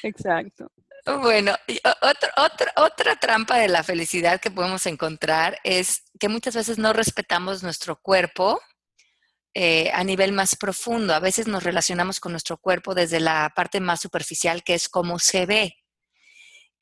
[0.03, 0.71] Exacto.
[1.05, 1.57] Bueno,
[2.01, 7.65] otra, otra trampa de la felicidad que podemos encontrar es que muchas veces no respetamos
[7.65, 8.61] nuestro cuerpo
[9.55, 11.13] eh, a nivel más profundo.
[11.13, 15.19] A veces nos relacionamos con nuestro cuerpo desde la parte más superficial, que es cómo
[15.19, 15.77] se ve.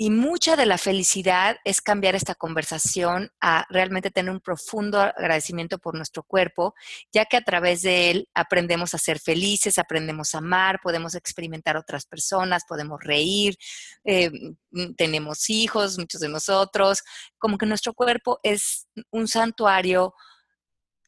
[0.03, 5.77] Y mucha de la felicidad es cambiar esta conversación a realmente tener un profundo agradecimiento
[5.77, 6.75] por nuestro cuerpo,
[7.13, 11.77] ya que a través de él aprendemos a ser felices, aprendemos a amar, podemos experimentar
[11.77, 13.57] otras personas, podemos reír,
[14.05, 14.31] eh,
[14.71, 17.03] mm, tenemos hijos, muchos de nosotros,
[17.37, 20.15] como que nuestro cuerpo es un santuario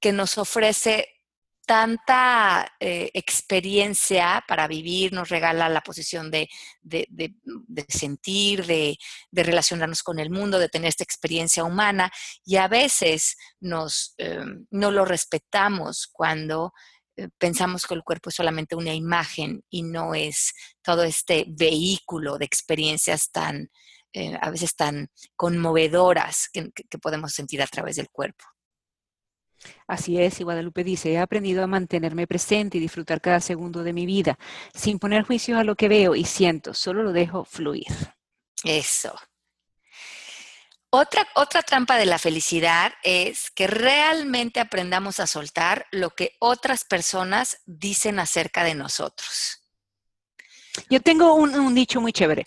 [0.02, 1.08] que nos ofrece
[1.72, 6.50] tanta eh, experiencia para vivir, nos regala la posición de,
[7.88, 8.98] sentir, de,
[9.32, 12.12] relacionarnos con el mundo, de tener esta experiencia humana
[12.44, 16.74] y a veces nos, eh, no lo respetamos cuando
[17.16, 22.36] eh, pensamos que el cuerpo es solamente una imagen y no es todo este vehículo
[22.36, 23.70] de experiencias tan,
[24.42, 28.44] a veces tan conmovedoras que podemos sentir a través del cuerpo.
[29.86, 33.92] Así es, y Guadalupe dice, he aprendido a mantenerme presente y disfrutar cada segundo de
[33.92, 34.38] mi vida,
[34.74, 37.86] sin poner juicios a lo que veo y siento, solo lo dejo fluir.
[38.64, 39.14] Eso.
[40.90, 46.84] Otra, otra trampa de la felicidad es que realmente aprendamos a soltar lo que otras
[46.84, 49.62] personas dicen acerca de nosotros.
[50.90, 52.46] Yo tengo un, dicho muy chévere.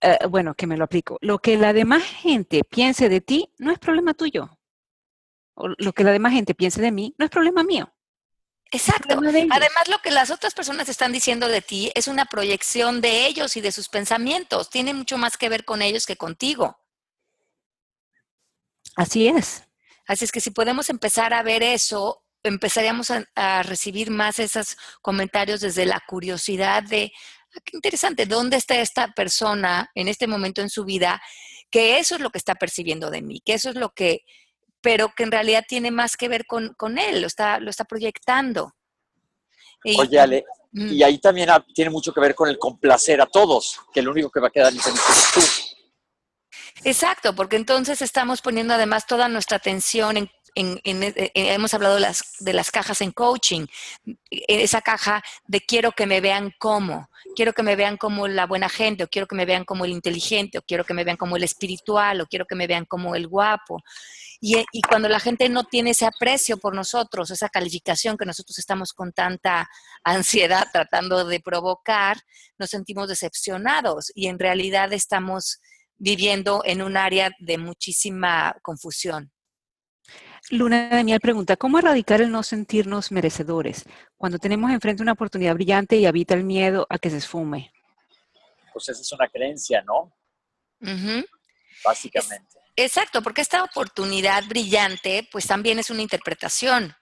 [0.00, 1.18] Eh, bueno, que me lo aplico.
[1.22, 4.57] Lo que la demás gente piense de ti no es problema tuyo
[5.58, 7.92] o lo que la demás gente piense de mí, no es problema mío.
[8.70, 9.14] Exacto.
[9.18, 13.56] Además, lo que las otras personas están diciendo de ti es una proyección de ellos
[13.56, 14.68] y de sus pensamientos.
[14.68, 16.78] Tiene mucho más que ver con ellos que contigo.
[18.94, 19.64] Así es.
[20.06, 25.60] Así es que si podemos empezar a ver eso, empezaríamos a, recibir más esos comentarios
[25.60, 27.12] desde la curiosidad de,
[27.54, 31.22] ah, qué interesante, ¿dónde está esta persona en este momento en su vida?
[31.70, 34.24] Que eso es lo que está percibiendo de mí, que eso es lo que
[34.80, 38.74] pero que en realidad tiene más que ver con, él, lo está, lo está proyectando.
[39.84, 44.02] Oye, Ale, y ahí también tiene mucho que ver con el complacer a todos, que
[44.02, 45.68] lo único que va a quedar infeliz es tú.
[46.84, 50.30] Exacto, porque entonces estamos poniendo además toda nuestra atención en
[51.34, 53.66] hemos hablado de las, de las cajas en coaching,
[54.30, 58.68] esa caja de quiero que me vean como, quiero que me vean como la buena
[58.68, 61.36] gente, o quiero que me vean como el inteligente, o quiero que me vean como
[61.36, 63.82] el espiritual, o quiero que me vean como el guapo.
[64.40, 68.58] Y, y, cuando la gente no tiene ese aprecio por nosotros, esa calificación que nosotros
[68.58, 69.68] estamos con tanta
[70.04, 72.18] ansiedad tratando de provocar,
[72.58, 75.60] nos sentimos decepcionados y en realidad estamos
[75.96, 79.32] viviendo en un área de muchísima confusión.
[80.50, 83.84] Luna Daniel pregunta, ¿cómo erradicar el no sentirnos merecedores
[84.16, 87.72] cuando tenemos enfrente una oportunidad brillante y habita el miedo a que se esfume?
[88.72, 90.12] Pues esa es una creencia, ¿no?
[91.84, 92.58] Básicamente.
[92.76, 96.94] Exacto, porque esta oportunidad brillante, pues también es una interpretación.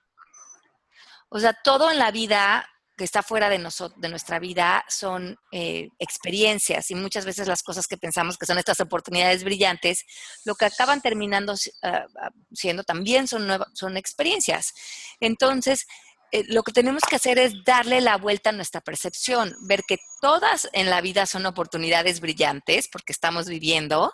[1.28, 5.88] O sea, todo en la vida que está fuera de, de nuestra vida son eh,
[5.98, 10.04] experiencias y muchas veces las cosas que pensamos que son estas oportunidades brillantes,
[10.44, 12.06] lo que acaban terminando ah,
[12.52, 14.72] siendo también son, son experiencias.
[15.20, 15.87] Entonces,
[16.32, 19.98] eh, lo que tenemos que hacer es darle la vuelta a nuestra percepción, ver que
[20.20, 24.12] todas en la vida son oportunidades brillantes porque estamos viviendo,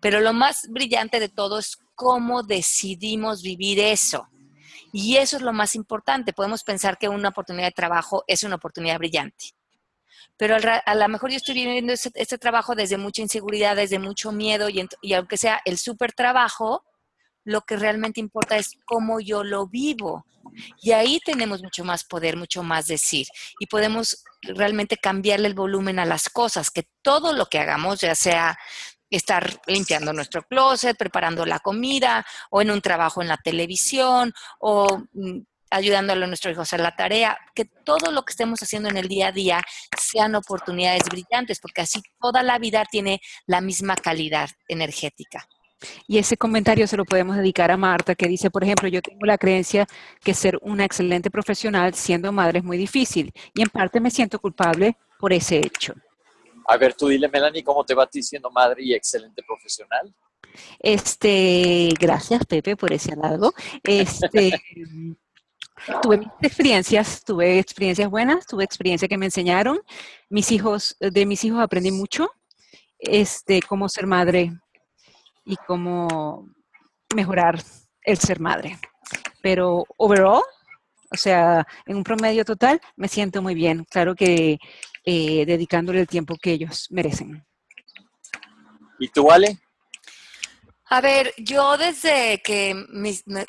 [0.00, 4.28] pero lo más brillante de todo es cómo decidimos vivir eso.
[4.92, 6.34] Y eso es lo más importante.
[6.34, 9.54] Podemos pensar que una oportunidad de trabajo es una oportunidad brillante.
[10.36, 14.68] Pero a lo mejor yo estoy viviendo este, trabajo desde mucha inseguridad, desde mucho miedo,
[14.68, 16.84] y, aunque sea el súper trabajo,
[17.44, 20.26] lo que realmente importa es cómo yo lo vivo.
[20.82, 23.26] Y ahí tenemos mucho más poder, mucho más decir.
[23.60, 28.14] Y podemos realmente cambiarle el volumen a las cosas, que todo lo que hagamos, ya
[28.14, 28.58] sea
[29.16, 35.04] estar limpiando nuestro closet, preparando la comida, o en un trabajo en la televisión, o
[35.12, 38.96] mm, ayudándole a nuestro hijo a la tarea, que todo lo que estemos haciendo en
[38.96, 39.62] el día a día
[39.98, 45.46] sean oportunidades brillantes, porque así toda la vida tiene la misma calidad energética.
[46.06, 49.24] Y ese comentario se lo podemos dedicar a Marta, que dice, por ejemplo, yo tengo
[49.24, 49.86] la creencia
[50.22, 54.38] que ser una excelente profesional siendo madre es muy difícil y en parte me siento
[54.38, 55.94] culpable por ese hecho.
[56.66, 60.14] A ver, tú dile, Melanie, ¿cómo te va a ti siendo madre y excelente profesional?
[60.78, 63.52] Este, gracias Pepe por ese halago.
[63.82, 64.60] Este,
[66.02, 69.80] tuve mis experiencias, tuve experiencias buenas, tuve experiencias que me enseñaron.
[70.28, 72.30] Mis hijos, de mis hijos aprendí mucho,
[72.98, 74.52] este, cómo ser madre
[75.44, 76.48] y cómo
[77.14, 77.62] mejorar
[78.02, 78.78] el ser madre.
[79.42, 80.42] Pero overall,
[81.10, 83.84] o sea, en un promedio total, me siento muy bien.
[83.90, 84.58] Claro que
[85.04, 87.44] eh, dedicándole el tiempo que ellos merecen.
[88.98, 89.58] ¿Y tú, Ale?
[90.86, 92.74] A ver, yo desde que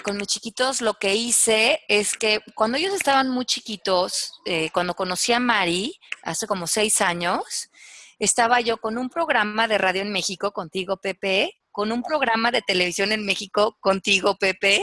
[0.01, 4.93] con mis chiquitos lo que hice es que cuando ellos estaban muy chiquitos, eh, cuando
[4.93, 7.69] conocí a Mari, hace como seis años,
[8.17, 12.61] estaba yo con un programa de radio en México, contigo, Pepe, con un programa de
[12.61, 14.81] televisión en México, contigo, Pepe.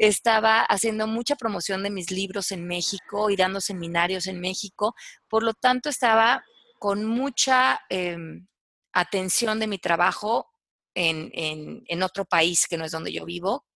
[0.00, 4.94] Estaba haciendo mucha promoción de mis libros en México y dando seminarios en México.
[5.28, 6.42] Por lo tanto, estaba
[6.78, 8.46] con mucha em,
[8.94, 10.48] atención de mi trabajo
[10.94, 13.66] en, otro país que no es donde yo vivo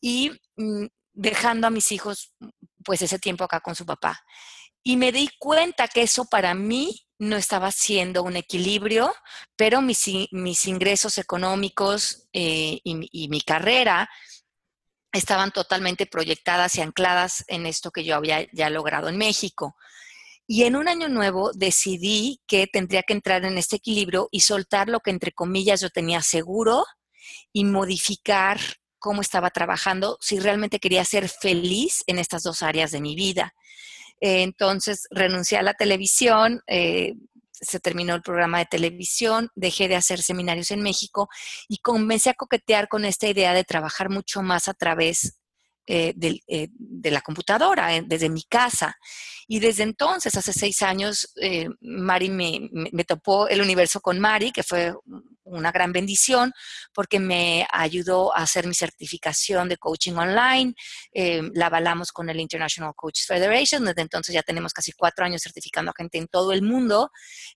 [0.00, 2.34] y mm, dejando a mis hijos
[2.82, 4.18] pues ese tiempo acá con su papá.
[4.82, 9.12] Y me di cuenta que eso para mí no estaba siendo un equilibrio,
[9.56, 14.08] pero mis, mis ingresos económicos eh, y, mi carrera
[15.12, 19.76] estaban totalmente proyectadas y ancladas en esto que yo había ya logrado en México.
[20.46, 24.88] Y en un año nuevo decidí que tendría que entrar en este equilibrio y soltar
[24.88, 26.84] lo que entre comillas yo tenía seguro
[27.52, 28.58] y modificar
[28.98, 33.54] cómo estaba trabajando si realmente quería ser feliz en estas dos áreas de mi vida.
[34.20, 37.14] entonces renuncié a la televisión, eh,
[37.60, 41.28] se terminó el programa de televisión, dejé de hacer seminarios en México
[41.68, 45.38] y comencé a coquetear con esta idea de trabajar mucho más a través
[45.90, 46.14] eh,
[46.48, 48.94] eh, de, la computadora, desde mi casa.
[49.46, 54.52] Y desde entonces, hace seis años, eh, Mari me, me, topó el universo con Mari,
[54.52, 54.94] que fue
[55.48, 56.52] una gran bendición
[56.94, 60.74] porque me ayudó a hacer mi certificación de coaching online.
[61.12, 63.84] Eh, la avalamos con el International Coaches Federation.
[63.84, 67.10] Desde entonces ya tenemos casi cuatro años certificando a gente en todo el mundo.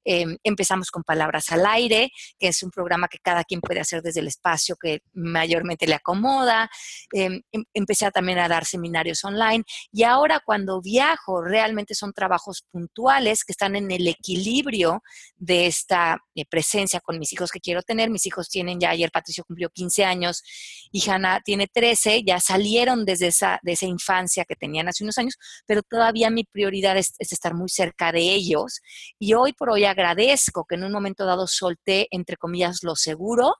[0.04, 4.02] Eh, empezamos con Palabras al Aire, que es un programa que cada quien puede hacer
[4.02, 6.70] desde el espacio que mayormente le acomoda.
[7.12, 7.42] Em,
[7.74, 13.52] empecé también a dar seminarios online y ahora cuando viajo realmente son trabajos puntuales que
[13.52, 15.02] están en el equilibrio
[15.36, 18.10] de esta eh, presencia con mis hijos que quiero tener.
[18.10, 20.42] Mis hijos tienen ya, ayer Patricio cumplió 15 años
[20.90, 25.18] y Hanna tiene 13, ya salieron desde esa, de esa infancia que tenían hace unos
[25.18, 28.80] años, pero todavía mi prioridad es, es estar muy cerca de ellos.
[29.18, 33.54] Y hoy por hoy agradezco que en un momento dado solté, entre comillas, lo seguro,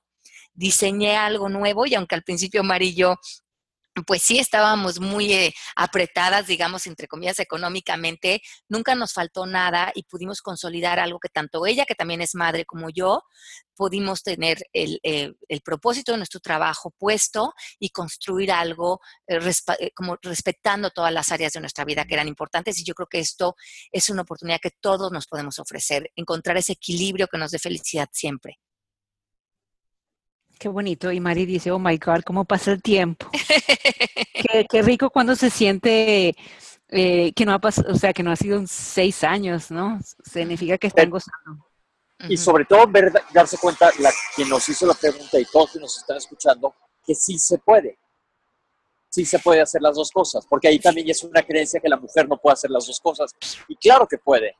[0.55, 3.17] diseñé algo nuevo y aunque al principio Mari y yo
[4.07, 8.43] pues sí estábamos muy eh, apretadas, digamos, entre comillas, económicamente.
[8.69, 12.65] Nunca nos faltó nada y pudimos consolidar algo que tanto ella, que también es madre
[12.65, 13.23] como yo,
[13.75, 15.33] pudimos tener el, eh,
[15.65, 21.61] propósito de nuestro trabajo puesto y construir algo eh, como respetando todas las áreas de
[21.61, 22.79] nuestra vida que eran importantes.
[22.79, 23.57] Y yo creo que esto
[23.91, 28.09] es una oportunidad que todos nos podemos ofrecer, encontrar ese equilibrio que nos dé felicidad
[28.13, 28.59] siempre.
[30.63, 31.11] Qué bonito.
[31.11, 33.29] Y Mari dice, oh my God, ¿cómo pasa el tiempo?
[34.71, 36.37] qué, rico cuando se siente
[36.89, 39.99] eh, que no ha pasado, o sea, que no ha sido seis años, ¿no?
[40.23, 41.67] Significa que están gozando.
[42.29, 42.85] Y sobre todo
[43.35, 46.73] darse cuenta, la, quien nos hizo la pregunta y todos que nos están escuchando,
[47.05, 47.99] que sí se puede.
[49.11, 51.97] Sí se puede hacer las dos cosas, porque ahí también es una creencia que la
[51.97, 53.33] mujer no puede hacer las dos cosas.
[53.67, 54.55] Y claro que puede.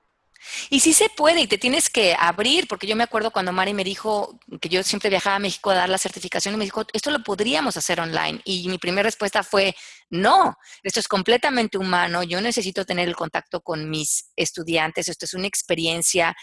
[0.71, 3.75] Y sí se puede y te tienes que abrir, porque yo me acuerdo cuando Mari
[3.75, 6.85] me dijo que yo siempre viajaba a México a dar la certificación y me dijo,
[6.93, 8.41] esto lo podríamos hacer online.
[8.45, 9.75] Y mi primera respuesta fue,
[10.11, 15.35] no, esto es completamente humano, yo necesito tener el contacto con mis estudiantes, esto es
[15.35, 16.35] una experiencia.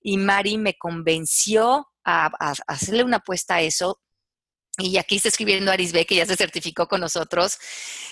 [0.00, 4.00] Y Mari me convenció a, a hacerle una apuesta a eso
[4.76, 7.58] y aquí está escribiendo Arisbe, que ya se certificó con nosotros,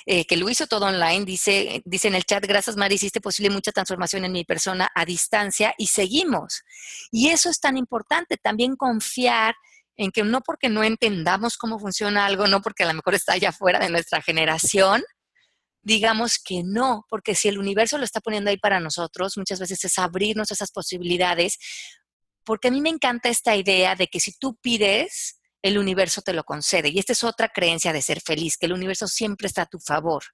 [0.07, 1.25] eh, que lo hizo todo online.
[1.25, 5.05] Dice, dice en el chat, gracias Mari, hiciste posible mucha transformación en mi persona a
[5.05, 6.62] distancia y seguimos.
[7.11, 9.57] Y eso es tan importante, también confiar
[9.96, 13.33] en que no porque no entendamos cómo funciona algo, no porque a lo mejor está
[13.33, 15.03] allá fuera de nuestra generación,
[15.83, 19.85] digamos que no, porque si el universo lo está poniendo ahí para nosotros, muchas veces
[19.85, 21.59] es abrirnos esas posibilidades,
[22.44, 26.33] porque a mí me encanta esta idea de que si tú pides, el universo te
[26.33, 26.91] lo concede.
[26.91, 29.78] Y esta es otra creencia de ser feliz, que el universo siempre está a tu
[29.78, 30.24] favor.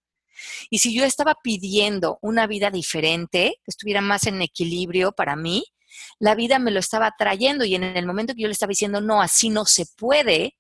[0.71, 5.65] Y si yo estaba pidiendo una vida diferente, que estuviera más en equilibrio para mí,
[6.19, 9.01] la vida me lo estaba trayendo y en el momento que yo le estaba diciendo,
[9.01, 10.57] no, así no se puede,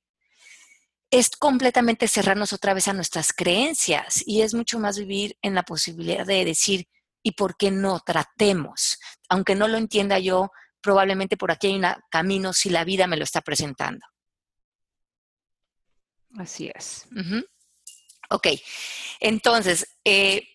[1.11, 5.63] es completamente cerrarnos otra vez a nuestras creencias y es mucho más vivir en la
[5.63, 6.87] posibilidad de decir,
[7.23, 8.99] ¿y por qué no tratemos?
[9.29, 13.17] Aunque no lo entienda yo, probablemente por aquí hay un camino si la vida me
[13.17, 14.05] lo está presentando.
[16.37, 17.07] Así es.
[18.31, 18.49] Ok,
[19.21, 20.47] entonces, eh,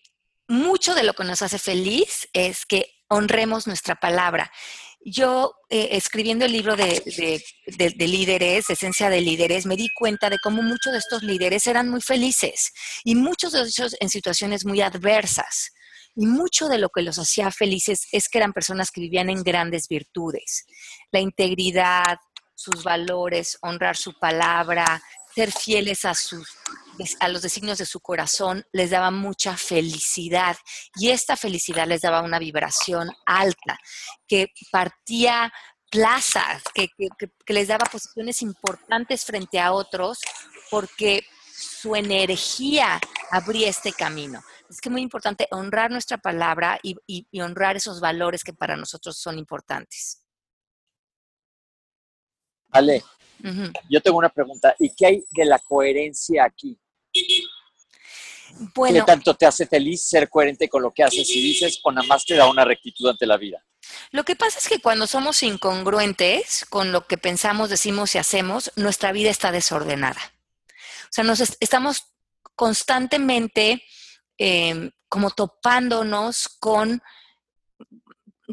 [0.48, 4.50] mucho de lo que nos hace feliz es que honremos nuestra palabra.
[5.06, 7.02] Yo, eh, escribiendo el libro de,
[7.66, 11.90] de, líderes, Esencia de Líderes, me di cuenta de cómo muchos de estos líderes eran
[11.90, 12.72] muy felices
[13.04, 15.72] y muchos de ellos en situaciones muy adversas.
[16.16, 19.42] Y mucho de lo que los hacía felices es que eran personas que vivían en
[19.42, 20.64] grandes virtudes.
[21.10, 22.18] La integridad,
[22.54, 25.02] sus valores, honrar su palabra,
[25.34, 26.48] ser fieles a, sus,
[27.20, 30.56] a los designios de su corazón, les daba mucha felicidad.
[30.96, 33.78] Y esta felicidad les daba una vibración alta,
[34.26, 35.52] que partía
[35.90, 36.88] plazas, que,
[37.46, 40.18] que les daba posiciones importantes frente a otros,
[40.70, 41.24] porque
[41.54, 44.42] su energía abría este camino.
[44.68, 46.96] Es que es muy importante honrar nuestra palabra y,
[47.40, 50.24] honrar esos valores que para nosotros son importantes.
[52.70, 53.04] Ale,
[53.88, 54.74] yo tengo una pregunta.
[54.78, 56.78] ¿Y qué hay de la coherencia aquí?
[58.74, 61.90] Bueno, ¿Qué tanto te hace feliz ser coherente con lo que haces y dices o
[61.90, 63.64] nada más te da una rectitud ante la vida?
[64.10, 68.72] Lo que pasa es que cuando somos incongruentes con lo que pensamos, decimos y hacemos,
[68.76, 70.20] nuestra vida está desordenada.
[70.68, 72.04] O sea, nos estamos
[72.54, 73.82] constantemente
[74.38, 77.02] em, como topándonos con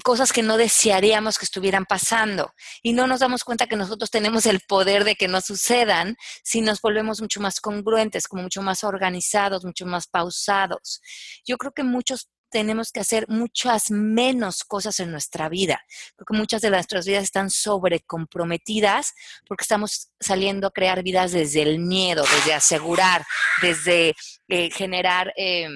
[0.04, 4.46] cosas que no desearíamos que estuvieran pasando y no nos damos cuenta que nosotros tenemos
[4.46, 8.84] el poder de que no sucedan si nos volvemos mucho más congruentes, como mucho más
[8.84, 11.02] organizados, mucho más pausados.
[11.46, 15.82] Yo creo que muchos tenemos que hacer muchas menos cosas en nuestra vida,
[16.18, 19.14] porque muchas de nuestras vidas están sobrecomprometidas
[19.48, 23.26] porque estamos saliendo a crear vidas desde el miedo, desde asegurar,
[23.62, 24.16] desde
[24.50, 25.70] eh, generar eh,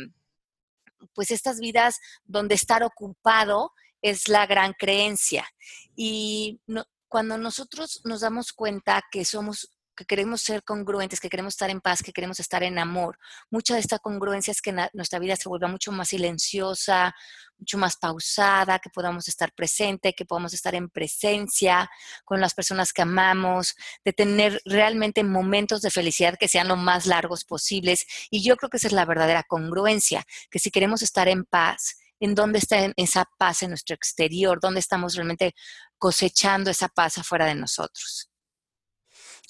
[1.14, 3.72] pues estas vidas donde estar ocupado
[4.06, 5.48] es la gran creencia.
[5.96, 6.62] Y
[7.08, 11.80] cuando nosotros nos damos cuenta que somos que queremos ser congruentes, que queremos estar en
[11.80, 13.18] paz, que queremos estar en amor.
[13.50, 17.16] Mucha de esta congruencia es que nuestra vida se vuelva mucho más silenciosa,
[17.58, 21.90] mucho más pausada, que podamos estar presente, que podamos estar en presencia
[22.26, 27.06] con las personas que amamos, de tener realmente momentos de felicidad que sean lo más
[27.06, 28.06] largos posibles.
[28.30, 31.96] Y yo creo que esa es la verdadera congruencia, que si queremos estar en paz,
[32.26, 35.54] en dónde está esa paz en nuestro exterior, dónde estamos realmente
[35.98, 38.30] cosechando esa paz afuera de nosotros.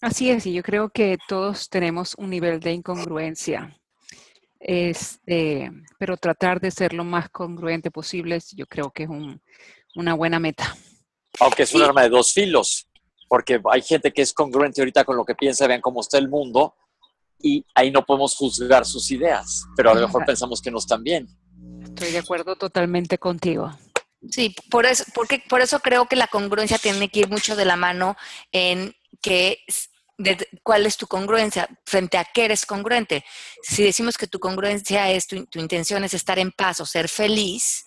[0.02, 3.76] Así es, y yo creo que todos tenemos un nivel de incongruencia.
[4.60, 9.10] Este, pero tratar de ser lo más congruente posible, yo creo que es
[9.96, 10.76] una buena meta.
[11.40, 12.88] Aunque es un arma de dos filos,
[13.30, 16.28] porque hay gente que es congruente ahorita con lo que piensa, vean cómo está el
[16.28, 16.76] mundo,
[17.40, 21.04] y ahí no podemos juzgar sus ideas, pero a lo mejor pensamos que no están
[21.04, 21.28] bien.
[21.86, 23.72] Estoy de acuerdo totalmente contigo.
[24.30, 27.66] Sí, por eso, porque, por eso creo que la congruencia tiene que ir mucho de
[27.66, 28.18] la mano
[28.52, 29.60] en que
[30.64, 33.26] cuál es tu congruencia, frente a qué eres congruente.
[33.62, 37.86] Si decimos que tu congruencia es, tu, intención es estar en paz o ser feliz,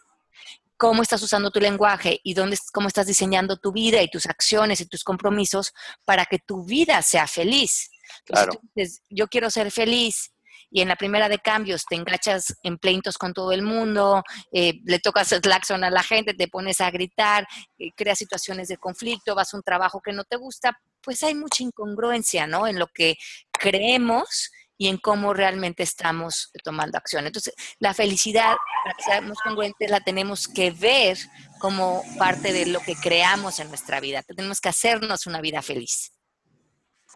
[0.76, 4.80] cómo estás usando tu lenguaje y dónde, cómo estás diseñando tu vida y tus acciones
[4.80, 5.72] y tus compromisos
[6.04, 7.90] para que tu vida sea feliz.
[8.26, 9.06] Entonces, claro.
[9.10, 10.32] yo quiero ser feliz
[10.70, 14.80] y en la primera de cambios te engachas en pleitos con todo el mundo, eh,
[14.84, 17.46] le tocas el claxon a la gente, te pones a gritar,
[17.78, 21.34] eh, creas situaciones de conflicto, vas a un trabajo que no te gusta, pues hay
[21.34, 22.66] mucha incongruencia, ¿no?
[22.66, 23.16] En lo que
[23.52, 27.26] creemos y en cómo realmente estamos tomando acción.
[27.26, 28.54] Entonces, la felicidad,
[28.84, 31.18] para que seamos congruentes, la tenemos que ver
[31.58, 34.22] como parte de lo que creamos en nuestra vida.
[34.22, 36.12] Tenemos que hacernos una vida feliz.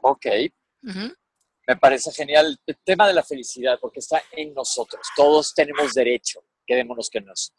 [0.01, 0.27] Ok
[1.73, 5.01] me parece genial el tema de la felicidad, porque está en nosotros.
[5.17, 7.53] Todos tenemos derecho, quedémonos que nos.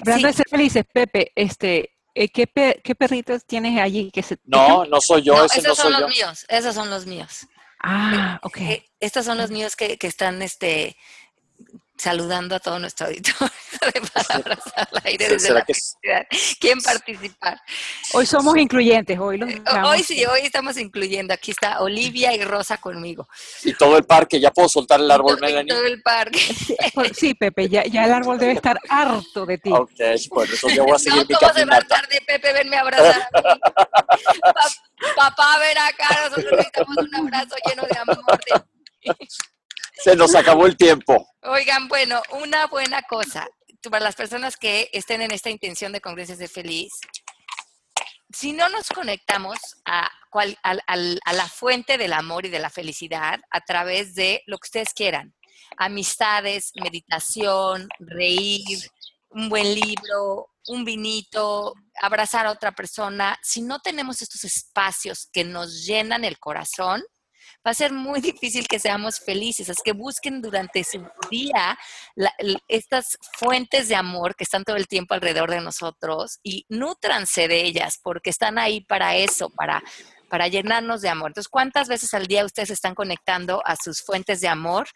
[0.00, 2.46] Hablando de ser felices, Pepe, este, eh, ¿qué,
[2.82, 4.10] ¿qué, perritos tienes allí?
[4.12, 7.06] Que se, no, no soy yo, ese esos no son los míos, esos son los
[7.06, 7.46] míos.
[7.80, 8.56] Ah, ok.
[8.58, 10.96] Eh, estos son los míos que, que están este,
[11.98, 13.50] saludando a todo nuestro auditorio
[13.94, 15.74] de palabras al aire desde la que
[16.60, 17.60] ¿Quién participar?
[18.14, 21.34] Hoy somos incluyentes, hoy eh, Hoy sí, hoy estamos incluyendo.
[21.34, 23.28] Aquí está Olivia y Rosa conmigo.
[23.64, 25.72] Y todo el parque, ya puedo soltar el árbol, Melanie.
[25.74, 26.38] Todo el parque.
[27.14, 29.70] Sí, Pepe, ya, ya, el árbol debe estar harto de ti.
[29.72, 29.90] Ok,
[30.30, 31.86] bueno, entonces yo voy a seguir no, mi caminata.
[31.86, 33.28] tarde, Pepe, venme a abrazar.
[35.16, 38.40] papá, ven acá, nosotros necesitamos un abrazo lleno de amor.
[40.02, 41.28] Se nos acabó el tiempo.
[41.42, 43.48] Oigan, bueno, una buena cosa
[43.90, 46.92] para las personas que estén en esta intención de congresos de feliz.
[48.32, 50.10] Si no nos conectamos a,
[50.62, 54.92] a, la fuente del amor y de la felicidad a través de lo que ustedes
[54.92, 55.34] quieran,
[55.78, 58.78] amistades, meditación, reír,
[59.30, 65.44] un buen libro, un vinito, abrazar a otra persona, si no tenemos estos espacios que
[65.44, 67.02] nos llenan el corazón,
[67.66, 69.68] va a ser muy difícil que seamos felices.
[69.68, 71.78] Es que busquen durante su día
[72.68, 77.64] estas fuentes de amor que están todo el tiempo alrededor de nosotros y nútranse de
[77.64, 79.82] ellas porque están ahí para eso, para
[80.28, 81.30] para llenarnos de amor.
[81.30, 84.86] Entonces, ¿cuántas veces al día ustedes están conectando a sus fuentes de amor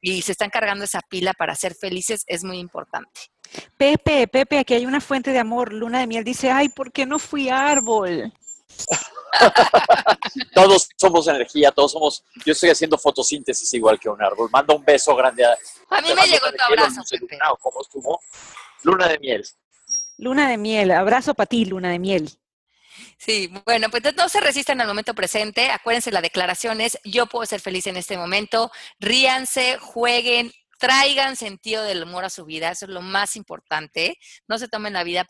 [0.00, 2.22] y se están cargando esa pila para ser felices?
[2.26, 3.20] Es muy importante.
[3.76, 5.72] Pepe, Pepe, aquí hay una fuente de amor.
[5.72, 8.32] Luna de miel dice, ay, ¿por qué no fui árbol?
[10.54, 12.24] todos somos energía, todos somos.
[12.44, 14.48] Yo estoy haciendo fotosíntesis igual que un árbol.
[14.52, 15.56] Manda un beso grande a.
[15.90, 17.02] A mí me llegó tu abrazo.
[17.60, 18.20] ¿Cómo estuvo?
[18.82, 19.44] Luna de miel.
[20.18, 22.30] Luna de miel, abrazo para ti, luna de miel.
[23.18, 25.70] Sí, bueno, pues no se resistan al momento presente.
[25.70, 28.70] Acuérdense, la declaración es: yo puedo ser feliz en este momento.
[28.98, 34.18] Ríanse, jueguen, traigan sentido del humor a su vida, eso es lo más importante.
[34.48, 35.26] No se tomen la vida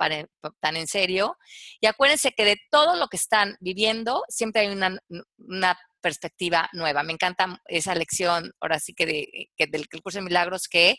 [0.61, 1.37] tan en serio.
[1.81, 7.03] Y acuérdense que de todo lo que están viviendo, siempre hay una, perspectiva nueva.
[7.03, 10.99] Me encanta esa lección, ahora sí que, de, del curso de milagros, que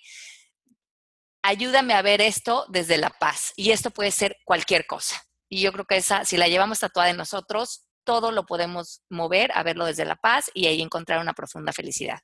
[1.44, 3.54] ayúdame a ver esto desde la paz.
[3.56, 5.22] Y esto puede ser cualquier cosa.
[5.50, 9.52] Y yo creo que esa, si la llevamos tatuada en nosotros, todo lo podemos mover
[9.54, 12.20] a verlo desde la paz y ahí encontrar una profunda felicidad.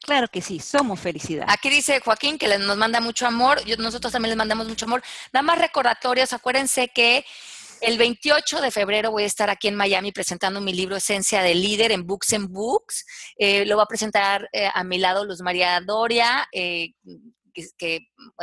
[0.00, 1.46] Claro que sí, somos felicidad.
[1.48, 5.02] Aquí dice Joaquín que nos manda mucho amor, nosotros también les mandamos mucho amor.
[5.32, 7.24] Nada más recordatorios, acuérdense que
[7.80, 11.54] el 28 de febrero voy a estar aquí en Miami presentando mi libro Esencia de
[11.54, 13.04] Líder en Books and Books.
[13.36, 16.88] Eh, lo va a presentar eh, a mi lado Luz María Doria, eh,
[17.76, 18.00] que,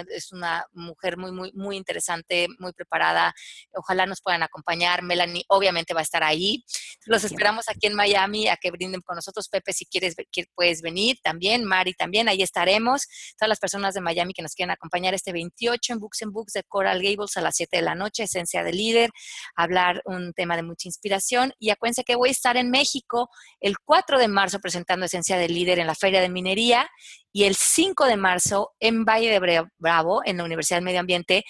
[0.10, 3.34] es una mujer muy, muy, muy interesante, muy preparada.
[3.74, 5.04] Ojalá nos puedan acompañar.
[5.04, 6.64] Melanie obviamente va a estar ahí.
[7.06, 9.48] Los esperamos aquí en Miami a que brinden con nosotros.
[9.48, 10.16] Pepe, si quieres,
[10.56, 11.64] puedes venir también.
[11.64, 13.08] Mari también, ahí estaremos.
[13.38, 16.54] Todas las personas de Miami que nos quieran acompañar este 28 en Books and Books
[16.54, 19.12] de Coral Gables a las 7 de la noche, Esencia de Líder,
[19.56, 21.54] hablar un tema de mucha inspiración.
[21.60, 23.30] Y acuérdense que voy a estar en México
[23.60, 26.90] el 4 de marzo presentando Esencia de Líder en la Feria de Minería
[27.32, 31.44] y el 5 de marzo en Valle de Bravo, en la Universidad del Medio Ambiente,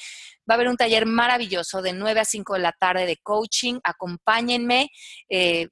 [0.49, 3.79] va a haber un taller maravilloso de 9 a 5 de la tarde de coaching.
[3.83, 4.89] Acompáñenme.
[5.29, 5.67] Eh,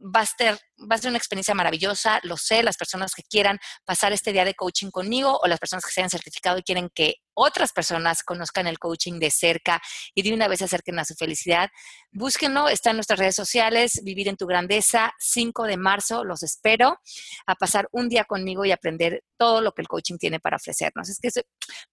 [0.00, 3.58] va a, ser, va a ser una experiencia maravillosa, lo sé, las personas que quieran
[3.84, 6.88] pasar este día de coaching conmigo o las personas que se hayan certificado y quieren
[6.94, 9.80] que otras personas conozcan el coaching de cerca
[10.14, 11.70] y de una vez acerquen a su felicidad,
[12.10, 16.98] búsquenlo, está en nuestras redes sociales, Vivir en tu Grandeza, 5 de marzo, los espero
[17.46, 21.08] a pasar un día conmigo y aprender todo lo que el coaching tiene para ofrecernos.
[21.08, 21.30] Es que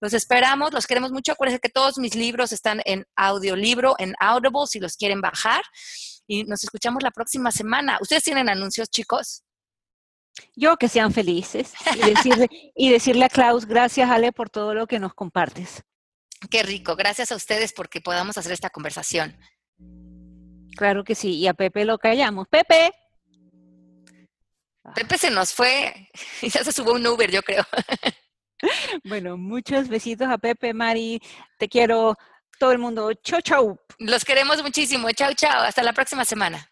[0.02, 4.68] los esperamos, los queremos mucho, acuérdense que todos mis libros están en audiolibro, en Audible,
[4.68, 5.64] si los quieren bajar
[6.28, 7.98] y nos escuchamos la próxima semana.
[8.02, 9.45] ¿Ustedes tienen anuncios, chicos?
[10.56, 14.88] Yo que sean felices y decirle, y decirle a Klaus, gracias Ale por todo lo
[14.88, 15.84] que nos compartes.
[16.50, 19.38] Qué rico, gracias a ustedes porque podamos hacer esta conversación.
[20.76, 22.48] Claro que sí, y a Pepe lo callamos.
[22.48, 22.92] Pepe.
[24.94, 26.10] Pepe se nos fue
[26.42, 27.64] y ya se subió un Uber, yo creo.
[29.04, 31.22] Bueno, muchos besitos a Pepe, Mari.
[31.60, 32.16] Te quiero
[32.58, 33.14] todo el mundo.
[33.14, 33.78] Chau, chau.
[34.00, 35.12] Los queremos muchísimo.
[35.12, 35.62] Chau, chau.
[35.62, 36.72] Hasta la próxima semana.